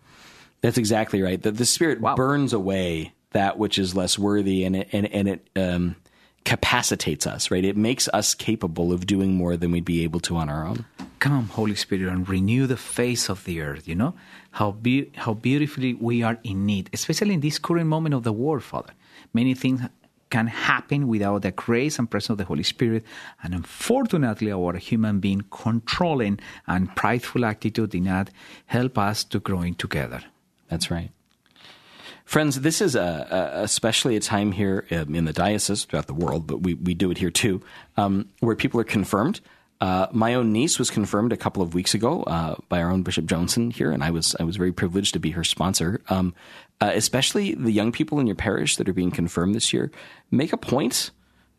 That's 0.62 0.78
exactly 0.78 1.20
right. 1.20 1.42
The, 1.42 1.50
the 1.50 1.66
Spirit 1.66 2.00
wow. 2.00 2.14
burns 2.14 2.52
away 2.52 3.12
that 3.32 3.58
which 3.58 3.78
is 3.78 3.94
less 3.94 4.18
worthy, 4.18 4.64
and 4.64 4.76
it 4.76 4.88
and, 4.92 5.06
and 5.12 5.28
it 5.28 5.48
um, 5.56 5.96
capacitates 6.44 7.26
us. 7.26 7.50
Right, 7.50 7.64
it 7.64 7.76
makes 7.76 8.08
us 8.08 8.34
capable 8.34 8.92
of 8.92 9.06
doing 9.06 9.34
more 9.34 9.56
than 9.56 9.70
we'd 9.70 9.84
be 9.84 10.04
able 10.04 10.20
to 10.20 10.36
on 10.36 10.48
our 10.48 10.66
own. 10.66 10.84
Come, 11.18 11.48
Holy 11.48 11.74
Spirit, 11.76 12.12
and 12.12 12.28
renew 12.28 12.66
the 12.66 12.76
face 12.76 13.28
of 13.28 13.44
the 13.44 13.60
earth. 13.60 13.86
You 13.86 13.94
know 13.94 14.14
how 14.52 14.72
be- 14.72 15.10
how 15.16 15.34
beautifully 15.34 15.94
we 15.94 16.22
are 16.22 16.38
in 16.42 16.66
need, 16.66 16.90
especially 16.92 17.34
in 17.34 17.40
this 17.40 17.58
current 17.58 17.86
moment 17.86 18.14
of 18.14 18.22
the 18.24 18.32
war, 18.32 18.60
Father. 18.60 18.92
Many 19.32 19.54
things 19.54 19.82
can 20.30 20.46
happen 20.46 21.08
without 21.08 21.42
the 21.42 21.50
grace 21.52 21.98
and 21.98 22.10
presence 22.10 22.30
of 22.30 22.38
the 22.38 22.44
Holy 22.44 22.62
Spirit. 22.62 23.04
And 23.42 23.52
unfortunately, 23.54 24.50
our 24.50 24.76
human 24.76 25.20
being 25.20 25.44
controlling 25.50 26.40
and 26.66 26.94
prideful 26.96 27.44
attitude 27.44 27.90
did 27.90 28.02
not 28.02 28.30
help 28.64 28.96
us 28.96 29.24
to 29.24 29.40
growing 29.40 29.74
together. 29.74 30.22
That's 30.70 30.90
right. 30.90 31.10
Friends, 32.32 32.58
this 32.58 32.80
is 32.80 32.96
a, 32.96 33.26
a, 33.30 33.62
especially 33.62 34.16
a 34.16 34.20
time 34.20 34.52
here 34.52 34.86
um, 34.90 35.14
in 35.14 35.26
the 35.26 35.34
diocese 35.34 35.84
throughout 35.84 36.06
the 36.06 36.14
world, 36.14 36.46
but 36.46 36.62
we, 36.62 36.72
we 36.72 36.94
do 36.94 37.10
it 37.10 37.18
here 37.18 37.30
too, 37.30 37.60
um, 37.98 38.30
where 38.40 38.56
people 38.56 38.80
are 38.80 38.84
confirmed. 38.84 39.42
Uh, 39.82 40.06
my 40.12 40.32
own 40.32 40.50
niece 40.50 40.78
was 40.78 40.88
confirmed 40.88 41.34
a 41.34 41.36
couple 41.36 41.62
of 41.62 41.74
weeks 41.74 41.92
ago 41.92 42.22
uh, 42.22 42.54
by 42.70 42.80
our 42.80 42.90
own 42.90 43.02
Bishop 43.02 43.26
Joensen 43.26 43.70
here, 43.70 43.90
and 43.90 44.02
I 44.02 44.10
was 44.10 44.34
I 44.40 44.44
was 44.44 44.56
very 44.56 44.72
privileged 44.72 45.12
to 45.12 45.18
be 45.18 45.32
her 45.32 45.44
sponsor. 45.44 46.00
Um, 46.08 46.34
uh, 46.80 46.92
especially 46.94 47.52
the 47.54 47.70
young 47.70 47.92
people 47.92 48.18
in 48.18 48.26
your 48.26 48.34
parish 48.34 48.76
that 48.76 48.88
are 48.88 48.94
being 48.94 49.10
confirmed 49.10 49.54
this 49.54 49.74
year, 49.74 49.92
make 50.30 50.54
a 50.54 50.56
point 50.56 51.10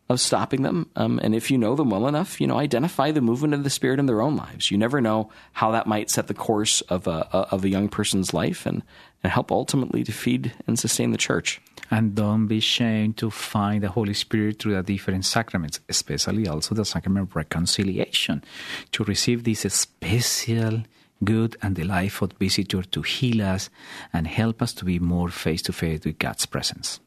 of 0.09 0.19
stopping 0.19 0.63
them. 0.63 0.89
Um, 0.95 1.19
and 1.23 1.33
if 1.33 1.49
you 1.49 1.57
know 1.57 1.75
them 1.75 1.89
well 1.89 2.07
enough, 2.07 2.41
you 2.41 2.47
know 2.47 2.59
identify 2.59 3.11
the 3.11 3.21
movement 3.21 3.53
of 3.53 3.63
the 3.63 3.69
Spirit 3.69 3.99
in 3.99 4.05
their 4.05 4.21
own 4.21 4.35
lives. 4.35 4.69
You 4.69 4.77
never 4.77 5.01
know 5.01 5.29
how 5.53 5.71
that 5.71 5.87
might 5.87 6.09
set 6.09 6.27
the 6.27 6.33
course 6.33 6.81
of 6.81 7.07
a 7.07 7.27
of 7.51 7.63
a 7.63 7.69
young 7.69 7.89
person's 7.89 8.33
life 8.33 8.65
and 8.65 8.83
and 9.23 9.31
help 9.31 9.51
ultimately 9.51 10.03
to 10.03 10.11
feed 10.11 10.53
and 10.67 10.77
sustain 10.77 11.11
the 11.11 11.17
church. 11.17 11.61
And 11.89 12.15
don't 12.15 12.47
be 12.47 12.57
ashamed 12.57 13.17
to 13.17 13.29
find 13.29 13.83
the 13.83 13.89
Holy 13.89 14.13
Spirit 14.13 14.59
through 14.59 14.75
the 14.75 14.83
different 14.83 15.25
sacraments, 15.25 15.79
especially 15.87 16.47
also 16.47 16.75
the 16.75 16.85
sacrament 16.85 17.29
of 17.29 17.35
reconciliation, 17.35 18.43
to 18.91 19.03
receive 19.03 19.43
this 19.43 19.61
special 19.73 20.83
good 21.23 21.55
and 21.61 21.75
delightful 21.75 22.29
visitor 22.39 22.83
to 22.83 23.01
heal 23.01 23.41
us 23.41 23.69
and 24.11 24.27
help 24.27 24.61
us 24.61 24.73
to 24.73 24.85
be 24.85 24.99
more 24.99 25.29
face 25.29 25.61
to 25.61 25.71
face 25.71 26.03
with 26.03 26.19
God's 26.19 26.45
presence. 26.45 26.99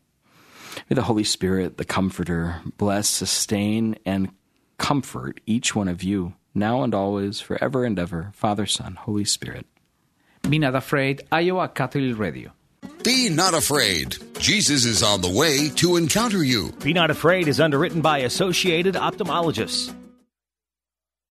May 0.88 0.94
the 0.94 1.02
Holy 1.02 1.24
Spirit, 1.24 1.76
the 1.78 1.84
Comforter, 1.84 2.60
bless, 2.76 3.08
sustain, 3.08 3.96
and 4.04 4.30
comfort 4.78 5.40
each 5.46 5.74
one 5.74 5.88
of 5.88 6.02
you, 6.02 6.34
now 6.54 6.82
and 6.82 6.94
always, 6.94 7.40
forever 7.40 7.84
and 7.84 7.98
ever. 7.98 8.30
Father, 8.34 8.66
Son, 8.66 8.94
Holy 8.94 9.24
Spirit. 9.24 9.66
Be 10.48 10.58
not 10.58 10.74
afraid, 10.74 11.22
Iowa 11.32 11.68
Catholic 11.68 12.18
Radio. 12.18 12.52
Be 13.02 13.28
not 13.28 13.54
afraid. 13.54 14.16
Jesus 14.38 14.84
is 14.84 15.02
on 15.02 15.20
the 15.20 15.30
way 15.30 15.70
to 15.76 15.96
encounter 15.96 16.42
you. 16.42 16.72
Be 16.82 16.92
not 16.92 17.10
afraid 17.10 17.48
is 17.48 17.60
underwritten 17.60 18.00
by 18.00 18.18
Associated 18.18 18.94
Ophthalmologists. 18.94 19.94